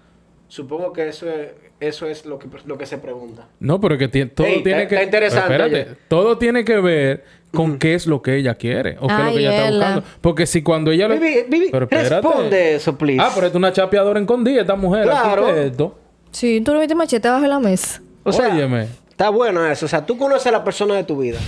[0.49, 3.49] Supongo que eso es, eso es lo, que, lo que se pregunta.
[3.61, 4.95] No, pero que todo Ey, tiene está- que...
[4.95, 5.97] está interesante, Espérate.
[6.09, 8.97] Todo tiene que ver con qué es lo que ella quiere.
[8.99, 10.03] O qué es lo que ella está buscando.
[10.23, 11.07] Porque si cuando ella...
[11.09, 12.09] le- Vivi, Vivi, Pero espérate.
[12.14, 13.21] responde eso, please.
[13.23, 15.03] Ah, pero es una chapeadora escondida esta mujer.
[15.05, 15.45] Claro.
[15.45, 15.99] ¿qué es esto?
[16.31, 18.01] Sí, tú no viste machete bajo la mesa.
[18.25, 18.89] O sea, Óyeme.
[19.19, 19.87] Está bueno eso.
[19.87, 21.39] O sea, tú conoces a la persona de tu vida.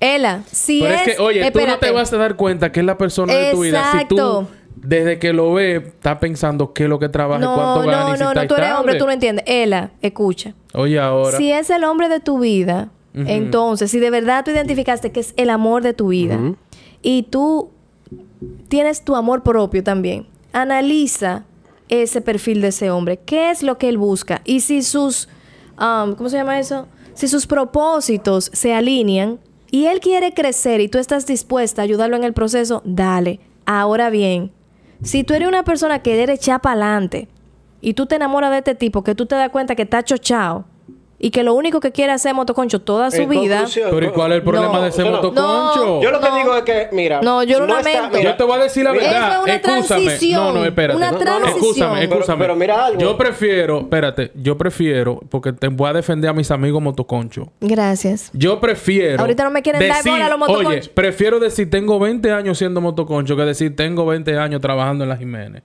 [0.00, 1.06] Ela, si Pero es...
[1.06, 3.52] es que, oye, tú no te vas a dar cuenta que es la persona de
[3.52, 3.92] tu vida.
[3.92, 4.48] Si tú, Exacto.
[4.74, 8.08] desde que lo ves, estás pensando qué es lo que trabaja, y No, cuánto gana
[8.08, 9.44] no, y si no, está no, tú eres hombre, tú no entiendes.
[9.46, 10.54] Ela, escucha.
[10.74, 11.38] Oye, ahora...
[11.38, 15.34] Si es el hombre de tu vida, entonces, si de verdad tú identificaste que es
[15.36, 16.36] el amor de tu vida
[17.00, 17.70] y tú
[18.66, 21.44] tienes tu amor propio también, analiza
[21.88, 23.20] ese perfil de ese hombre.
[23.24, 24.42] ¿Qué es lo que él busca?
[24.44, 25.28] Y si sus,
[25.78, 26.88] um, ¿cómo se llama eso?
[27.14, 29.38] Si sus propósitos se alinean
[29.70, 33.40] y él quiere crecer y tú estás dispuesta a ayudarlo en el proceso, dale.
[33.66, 34.52] Ahora bien,
[35.02, 37.28] si tú eres una persona que eres chapa adelante
[37.80, 40.64] y tú te enamoras de este tipo, que tú te das cuenta que está chochado
[41.24, 43.64] y que lo único que quiere hacer es motoconcho toda su En vida.
[43.74, 45.16] Pero ¿y cuál es el problema No, de ese no, no.
[45.16, 46.02] motoconcho?
[46.02, 46.36] Yo lo que No.
[46.36, 47.22] digo es que, mira.
[47.22, 48.08] No, yo lo lamento.
[48.12, 49.20] mira, Yo te voy a decir la mira, verdad.
[49.22, 49.86] Eso es una Escúchame.
[49.86, 50.44] transición.
[50.44, 50.96] No, no, espérate.
[50.98, 51.64] Una No, no, transición.
[51.64, 52.38] Escúchame, Pero- escúchame.
[52.44, 53.00] pero mira algo.
[53.00, 57.46] Yo prefiero, espérate, yo prefiero, porque te voy a defender a mis amigos motoconchos.
[57.62, 58.30] Gracias.
[58.34, 59.20] Yo prefiero.
[59.22, 60.72] Ahorita no me quieren dar bola a los motoconchos.
[60.72, 65.08] Oye, prefiero decir tengo 20 años siendo motoconcho que decir tengo 20 años trabajando en
[65.10, 65.62] la Jiménez.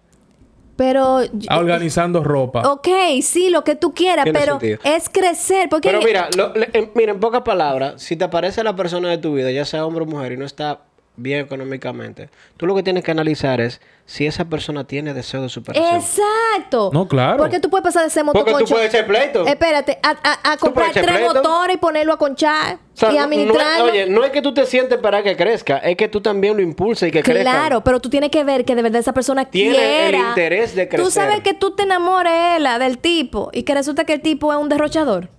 [0.80, 1.19] Pero...
[1.49, 2.61] Ah, Organizando ropa.
[2.71, 2.88] Ok,
[3.21, 4.80] sí, lo que tú quieras, Tiene pero sentido.
[4.86, 5.67] es crecer.
[5.67, 9.09] Porque Pero mira, lo- le- en, mira, en pocas palabras, si te aparece la persona
[9.09, 10.80] de tu vida, ya sea hombre o mujer, y no está
[11.16, 15.49] bien económicamente, tú lo que tienes que analizar es si esa persona tiene deseo de
[15.49, 15.95] superación.
[15.97, 16.89] Exacto.
[16.93, 17.38] No, claro.
[17.38, 18.66] Porque tú puedes pasar de ser Porque motoconcho.
[18.66, 19.45] tú puedes echar pleito.
[19.45, 21.34] Espérate, a, a- a comprar tres pleito.
[21.36, 24.53] motores y ponerlo a conchar O sea, y no- no oye, no es que tú
[24.53, 27.41] te sientes para que crezca, es que tú también lo impulses y que crezca.
[27.51, 30.30] Claro, pero tú tienes que ver que de verdad esa persona Tiene el quiera.
[30.30, 31.12] interés de Tú crecer.
[31.12, 32.32] sabes que tú te enamores
[32.80, 35.30] del tipo y que resulta que el tipo es un derrochador.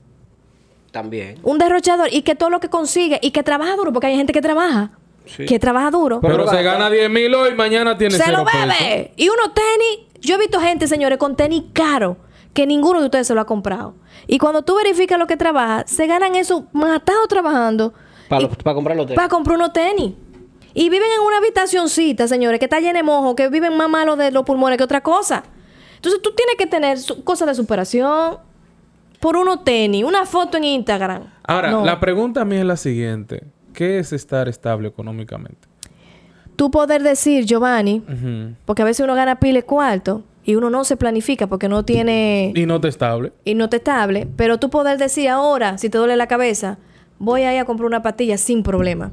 [0.93, 1.39] También.
[1.43, 4.33] Un derrochador y que todo lo que consigue y que trabaja duro, porque hay gente
[4.33, 4.91] que trabaja.
[5.37, 5.45] Sí.
[5.47, 6.21] Que trabaja duro.
[6.21, 8.75] Pero, Pero se gana 10 mil hoy, mañana tiene se cero lo bebe.
[8.79, 9.11] pesos.
[9.17, 10.07] Y unos tenis.
[10.21, 12.17] Yo he visto gente, señores, con tenis caro
[12.53, 13.95] que ninguno de ustedes se lo ha comprado.
[14.27, 17.95] Y cuando tú verificas lo que trabaja, se ganan eso matado trabajando
[18.29, 19.17] Para, para comprar los tenis.
[19.17, 20.15] para comprar unos tenis.
[20.75, 24.19] Y viven en una habitacioncita, señores, que está llena de mojo, que viven más malos
[24.19, 25.43] de los pulmones que otra cosa.
[25.97, 28.39] Entonces tú tienes que tener su- cosas de superación
[29.21, 31.25] por unos tenis, una foto en Instagram.
[31.45, 31.85] Ahora, No.
[31.85, 33.43] la pregunta a mí es la siguiente.
[33.73, 35.69] ¿Qué es estar estable económicamente?
[36.57, 38.03] Tú poder decir, Giovanni,
[38.67, 42.53] porque a veces uno gana pile cuarto y uno no se planifica porque no tiene
[42.55, 43.33] Y no te estable.
[43.45, 46.79] y no te estable, pero tú poder decir ahora, si te duele la cabeza,
[47.19, 49.13] voy a ir a comprar una pastilla sin problema.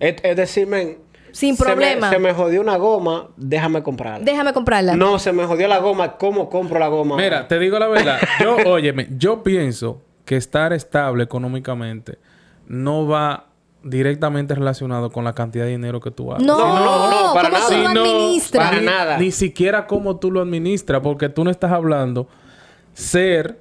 [0.00, 0.98] Es, es decir, men,
[1.30, 2.10] Sin se me- problema.
[2.10, 4.24] Se me, jodió una goma, déjame comprarla.
[4.24, 4.96] Déjame comprarla.
[4.96, 7.16] No, se me jodió la goma, ¿cómo compro la goma?
[7.16, 8.18] Mira, te digo la verdad.
[8.40, 12.18] Yo, óyeme, yo pienso que estar estable económicamente
[12.66, 13.46] no va
[13.84, 16.42] directamente relacionado con la cantidad de dinero que tú hagas.
[16.44, 17.68] No, No, no, no, para ¿cómo nada.
[17.68, 18.64] tú lo administras?
[18.64, 19.18] Para ni, nada.
[19.18, 22.26] Ni siquiera cómo tú lo administras, porque tú no estás hablando
[22.94, 23.60] ser,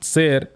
[0.00, 0.55] ser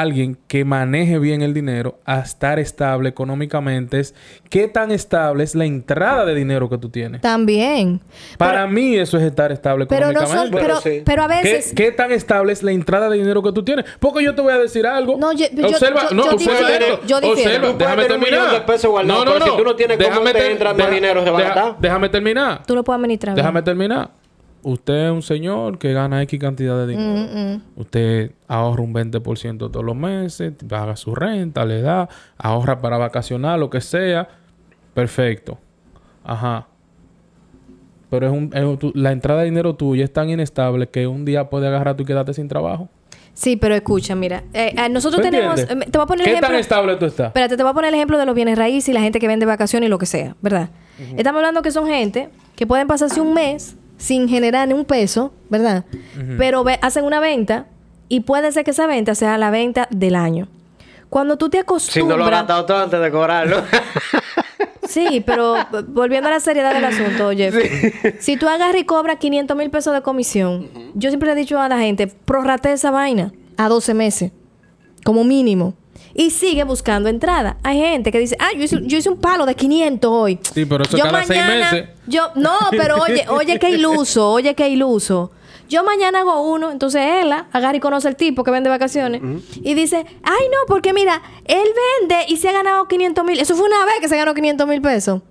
[0.00, 4.00] alguien que maneje bien el dinero a estar estable económicamente.
[4.00, 4.14] Es
[4.48, 7.20] qué tan estable es la entrada de dinero que tú tienes.
[7.20, 8.00] También.
[8.38, 10.42] Para mí eso es estar estable Pero no económicamente.
[10.44, 11.02] son, Bueno, pero, sí.
[11.04, 13.84] pero a ¿Qué, veces qué tan estable es la entrada de dinero que tú tienes?
[14.00, 15.16] Porque yo te voy a decir algo.
[15.18, 17.06] No, yo- yo- observa, yo- no, yo observa difiero, esto.
[17.06, 17.16] yo.
[17.18, 18.60] Observa, Tú puedes déjame tener un millón terminar.
[18.66, 21.22] de pesos guardados, pero si tú no tienes cómo déjame te ter- entra más dinero,
[21.24, 21.76] se va a deja-.
[21.78, 22.62] Déjame terminar.
[22.66, 23.34] tú lo puedes administrar.
[23.34, 23.44] bien.
[23.44, 24.21] Déjame terminar.
[24.64, 27.28] Usted es un señor que gana X cantidad de dinero.
[27.34, 32.08] Mm, Usted ahorra un 20% todos los meses, paga su renta, le da,
[32.38, 34.28] ahorra para vacacionar, lo que sea.
[34.94, 35.58] Perfecto.
[36.24, 36.68] Ajá.
[38.10, 41.06] Pero es un, es un- tu- la entrada de dinero tuya es tan inestable que
[41.06, 42.88] un día puede agarrar tú y quedarte sin trabajo.
[43.34, 44.44] Sí, pero escucha, mira.
[44.52, 45.58] eh, eh, nosotros ¿Tú tenemos...
[45.58, 46.58] eh, Te voy a poner el ¿Qué tan ejemplo...
[46.58, 47.28] estable tú estás?
[47.28, 49.26] Espérate, te voy a poner el ejemplo de los bienes raíces y la gente que
[49.26, 50.68] vende vacaciones y lo que sea, ¿verdad?
[51.16, 55.32] Estamos hablando que son gente que pueden pasarse un mes sin generar ni un peso,
[55.48, 55.84] ¿verdad?
[56.36, 57.66] Pero ve- hacen una venta
[58.08, 60.48] y puede ser que esa venta sea la venta del año.
[61.08, 62.08] Cuando tú te Si acostumbras...
[62.08, 63.62] no lo has gastado todo antes de cobrarlo.
[64.88, 65.54] Sí, pero
[65.88, 67.50] volviendo a la seriedad del asunto, oye,
[68.18, 71.58] si tú agarras y cobras 500 mil pesos de comisión, yo siempre le he dicho
[71.58, 74.32] a la gente, prorrate esa vaina a 12 meses,
[75.04, 75.74] como mínimo.
[76.14, 77.56] Y sigue buscando entrada.
[77.62, 80.38] Hay gente que dice, ah, yo hice, yo hice un palo de 500 hoy.
[80.54, 81.88] Sí, pero eso cada seis meses.
[82.06, 85.32] Yo, no, pero oye, oye, qué iluso, oye, qué iluso.
[85.68, 89.22] Yo mañana hago uno, entonces él agarra y conoce al tipo que vende vacaciones
[89.54, 91.66] y dice, ay no, porque mira, él
[92.00, 93.40] vende y se ha ganado 500 mil.
[93.40, 95.22] Eso fue una vez que se ganó 500 mil pesos.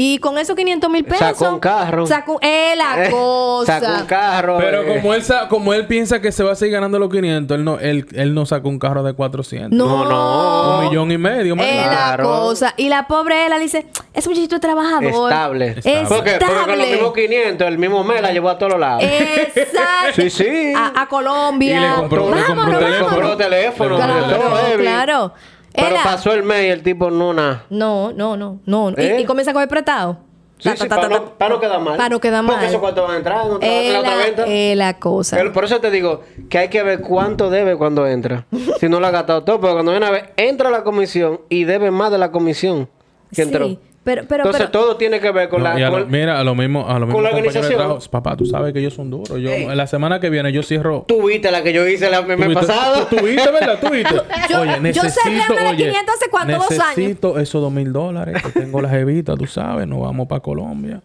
[0.00, 1.18] Y con esos 500 mil pesos...
[1.36, 2.06] Sacó un carro.
[2.06, 3.80] Sacó, es la Eh, cosa.
[3.80, 4.56] Sacó un carro.
[4.58, 4.86] Pero eh.
[5.00, 7.64] como él, sa- como él piensa que se va a seguir ganando los 500, él
[7.64, 9.76] no, él, él no sacó un carro de 400.
[9.76, 10.78] No, No, no.
[10.78, 11.56] Un millón y medio.
[11.56, 11.66] man.
[11.66, 12.22] Es Claro.
[12.22, 12.74] la cosa.
[12.76, 15.02] Y la pobre ella dice, ese muchachito es trabajador.
[15.02, 15.66] Estable.
[15.78, 16.06] Estable.
[16.08, 19.02] Porque, porque con los mismos 500, el mismo mes la llevó a todos lados.
[19.02, 20.12] Exacto.
[20.14, 20.72] Sí, sí.
[20.76, 21.76] A, a Colombia.
[21.76, 23.08] Y le compró- le compró Vámonos, un teléfono.
[23.08, 23.36] Compró vámonos.
[23.38, 23.96] teléfono.
[23.96, 25.32] Claro, claro.
[25.80, 27.64] Pero pasó el mes y el tipo no nada.
[27.70, 28.90] No, no, no, no.
[28.90, 29.20] Y- ¿Eh?
[29.20, 30.18] Y, comienza a coger prestado.
[30.58, 31.96] Sí, Ta, sí, ta, para no, para no quedar mal.
[31.96, 32.54] Para no quedar mal.
[32.56, 34.44] Porque esos cuartos van a entrar en Es la otra venta.
[34.46, 35.36] es la cosa.
[35.36, 38.44] Pero por eso te digo que hay que ver cuánto debe cuando entra.
[38.80, 39.60] si no lo ha gastado todo.
[39.60, 42.88] Porque cuando viene a ver, entra la comisión y debe más de la comisión
[43.32, 43.66] que entró.
[43.66, 43.78] Sí,
[44.08, 45.74] pero, pero, Entonces pero- todo tiene que ver con No, la...
[45.86, 47.76] a lo- con- mira, a lo mismo, a lo mismo con la organización.
[47.76, 49.38] trabajo, Papá, tú sabes que ellos son duros.
[49.40, 49.66] Yo, Ey.
[49.74, 51.04] la semana que viene yo cierro.
[51.06, 53.06] Tú viste la que yo hice la- el mes ¿Tú viste- pasado.
[53.06, 53.78] ¿Tú, viste, verdad?
[53.80, 54.14] ¿Tú viste?
[54.48, 56.96] Yo- oye, yo necesito, cerré una de oye, 500 hace cuánto, dos años.
[56.96, 58.42] necesito esos dos mil dólares.
[58.42, 59.86] que tengo la jevita, tú sabes.
[59.86, 61.02] Nos vamos para Colombia.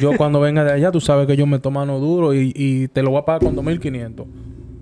[0.00, 2.88] Yo cuando venga de allá, tú sabes que yo me tomo mano duro y, y
[2.88, 4.26] te lo voy a pagar con dos mil quinientos.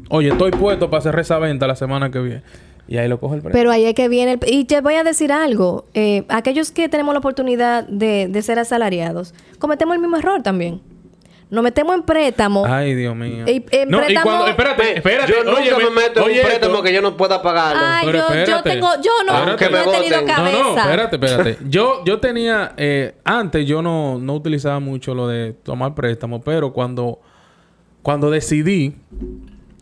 [0.08, 2.42] Oye, estoy puesto para hacer esa venta la semana que viene.
[2.90, 3.56] Y ahí lo coge el precio.
[3.56, 4.40] Pero ahí es que viene el...
[4.52, 5.84] Y te voy a decir algo.
[5.94, 10.80] Eh, aquellos que tenemos la oportunidad de, de ser asalariados, cometemos el mismo error también.
[11.50, 12.64] Nos metemos en préstamo.
[12.66, 13.44] Ay, Dios mío.
[13.46, 15.32] Y- en no, y cuando, espérate, espérate.
[15.32, 16.82] yo nunca óyeme, me meto en oye un préstamo esto.
[16.84, 17.82] que yo no pueda pagarlo.
[17.84, 18.88] Ay, Pero yo, tengo...
[19.02, 20.58] Yo no, Aunque no me he tenido cabeza.
[20.58, 21.58] No, no, espérate, espérate.
[21.68, 26.72] Yo, yo tenía, eh, antes yo no, no utilizaba mucho lo de tomar préstamo, pero
[26.72, 27.20] cuando,
[28.02, 28.96] cuando decidí,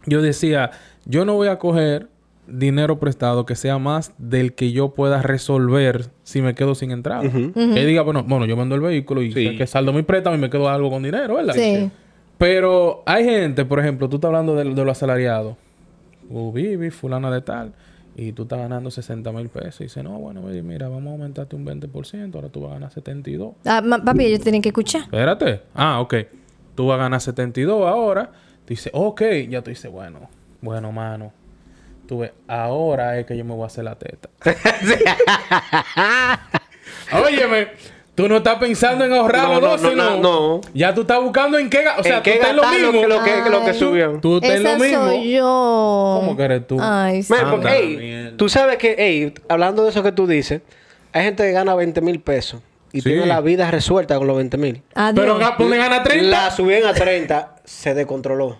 [0.04, 0.72] yo decía,
[1.06, 2.08] yo no voy a coger
[2.50, 7.22] dinero prestado que sea más del que yo pueda resolver si me quedo sin entrada.
[7.30, 9.56] Que diga, bueno, bueno, yo vendo el vehículo y Sí.
[9.56, 11.54] que saldo mi préstamo y me quedo algo con dinero, ¿verdad?
[11.54, 11.90] Sí.
[12.38, 15.56] Pero hay gente, por ejemplo, tú estás hablando de, de los asalariados.
[16.28, 17.72] Tú vives, fulana de tal,
[18.16, 19.80] y tú estás ganando 60 mil pesos.
[19.80, 22.92] Y dice, no, bueno, mira, vamos a aumentarte un 20%, ahora tú vas a ganar
[22.92, 23.54] 72.
[23.64, 25.02] Ah, ma- papi, ellos tienen que escuchar.
[25.02, 25.62] Espérate.
[25.74, 26.14] Ah, ok.
[26.74, 28.26] Tú vas a ganar 72 ahora.
[28.64, 29.22] Tú dices, ok.
[29.48, 30.20] Ya tú dices, bueno,
[30.60, 31.32] bueno, mano.
[32.08, 34.30] Tú ves, ahora es que yo me voy a hacer la teta.
[37.12, 37.68] Óyeme,
[38.14, 40.20] tú no estás pensando en ahorrar No, los no, 12, no, no, no,
[40.56, 40.60] no.
[40.74, 41.84] Ya tú estás buscando en qué...
[41.98, 43.02] O sea, ¿En tú qué estás lo gastar lo mismo.
[43.02, 43.78] que, lo que, lo que Ay.
[43.78, 44.18] subió?
[44.20, 45.04] Tú estás lo mismo.
[45.06, 46.18] soy yo.
[46.20, 46.78] ¿Cómo que eres tú?
[46.80, 47.32] Ay, sí.
[47.32, 50.62] Man, porque, ey, tú sabes que, ey, hablando de eso que tú dices,
[51.12, 52.60] hay gente que gana 20 mil pesos
[52.92, 53.10] y Sí.
[53.10, 54.82] tiene la vida resuelta con los 20 mil.
[55.14, 56.24] Pero ponle gana 30.
[56.30, 58.58] La subían a 30, se descontroló.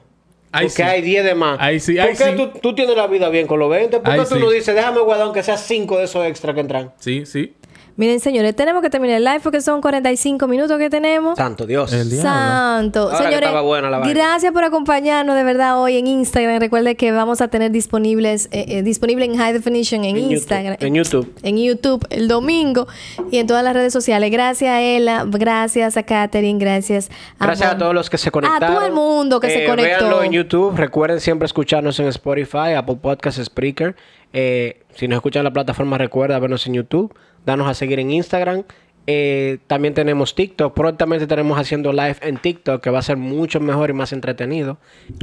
[0.50, 0.82] Porque sí.
[0.82, 1.58] hay 10 de más.
[1.60, 2.36] Ahí sí, ¿Por ahí qué sí.
[2.36, 4.00] tú, tú tienes la vida bien con los 20?
[4.00, 6.60] ¿Por qué Ahí tú no dices, déjame guardar aunque sea 5 de esos extra que
[6.60, 6.92] entran?
[6.98, 7.54] Sí, sí.
[7.98, 11.36] Miren, señores, tenemos que terminar el live porque son 45 minutos que tenemos.
[11.36, 11.92] Santo Dios.
[11.92, 12.08] El.
[12.12, 13.10] Santo.
[13.10, 16.60] Ahora Señores, buena la gracias por acompañarnos de verdad hoy en Instagram.
[16.60, 20.76] Recuerde que vamos a tener disponibles, eh, eh, disponible en High Definition en, En Instagram.
[20.76, 20.86] YouTube.
[20.86, 21.36] En YouTube.
[21.42, 22.86] En YouTube el domingo
[23.32, 24.30] y en todas las redes sociales.
[24.30, 28.62] Gracias a Ella, gracias a Katherine, gracias a Gracias a todos los que se conectaron.
[28.62, 30.04] A todo el mundo que se Eh, conectó.
[30.04, 30.76] Véanlo en YouTube.
[30.76, 33.96] Recuerden siempre escucharnos en Spotify, Apple Podcasts, Spreaker.
[34.32, 37.12] Eh, si nos escuchan en la plataforma, recuerda vernos en YouTube.
[37.46, 38.62] Danos a seguir en Instagram.
[39.10, 40.74] Eh, también tenemos TikTok.
[40.74, 44.76] Prontamente estaremos haciendo live en TikTok, que va a ser mucho mejor y más entretenido.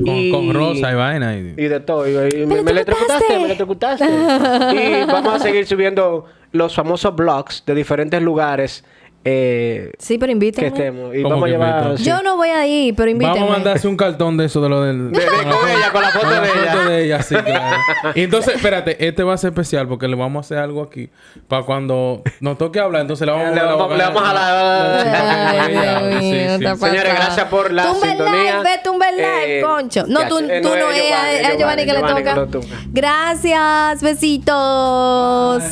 [0.03, 1.35] Con, Y- con rosa y vaina.
[1.37, 1.53] Y...
[1.55, 2.07] y de todo.
[2.07, 3.35] Y- y me, me electrocutaste!
[3.35, 5.03] electrocutaste, me electrocutaste.
[5.03, 8.83] y vamos a seguir subiendo los famosos blogs de diferentes lugares
[9.27, 10.67] eh, Sí, pero que invítenme.
[10.67, 11.15] estemos.
[11.15, 11.77] Y ¿Cómo vamos a que llevar.
[11.83, 11.97] invito?
[11.97, 12.03] sí.
[12.03, 13.39] Yo no voy a ir, pero invítenme.
[13.39, 15.11] Vamos a mandarse un cartón de eso, de lo del...
[15.11, 16.71] De- de- con ella, con la foto Con la de ella.
[16.73, 17.77] foto de ella, sí, claro.
[18.15, 21.09] Y entonces, espérate, este va a ser especial porque le vamos a hacer algo aquí
[21.47, 26.09] para cuando nos toque hablar, entonces le vamos Le a vamos- le vamos a la-
[26.19, 26.63] mío, está sí.
[26.63, 26.85] pasando.
[26.87, 28.41] Señores, gracias por la Tumba sintonía.
[28.59, 30.03] live, ve, tumba el live, Eh, concho.
[30.07, 32.47] No, tú, eh, tú no, no, es a- a Giovanni que le que toca.
[32.91, 35.63] Gracias, besitos.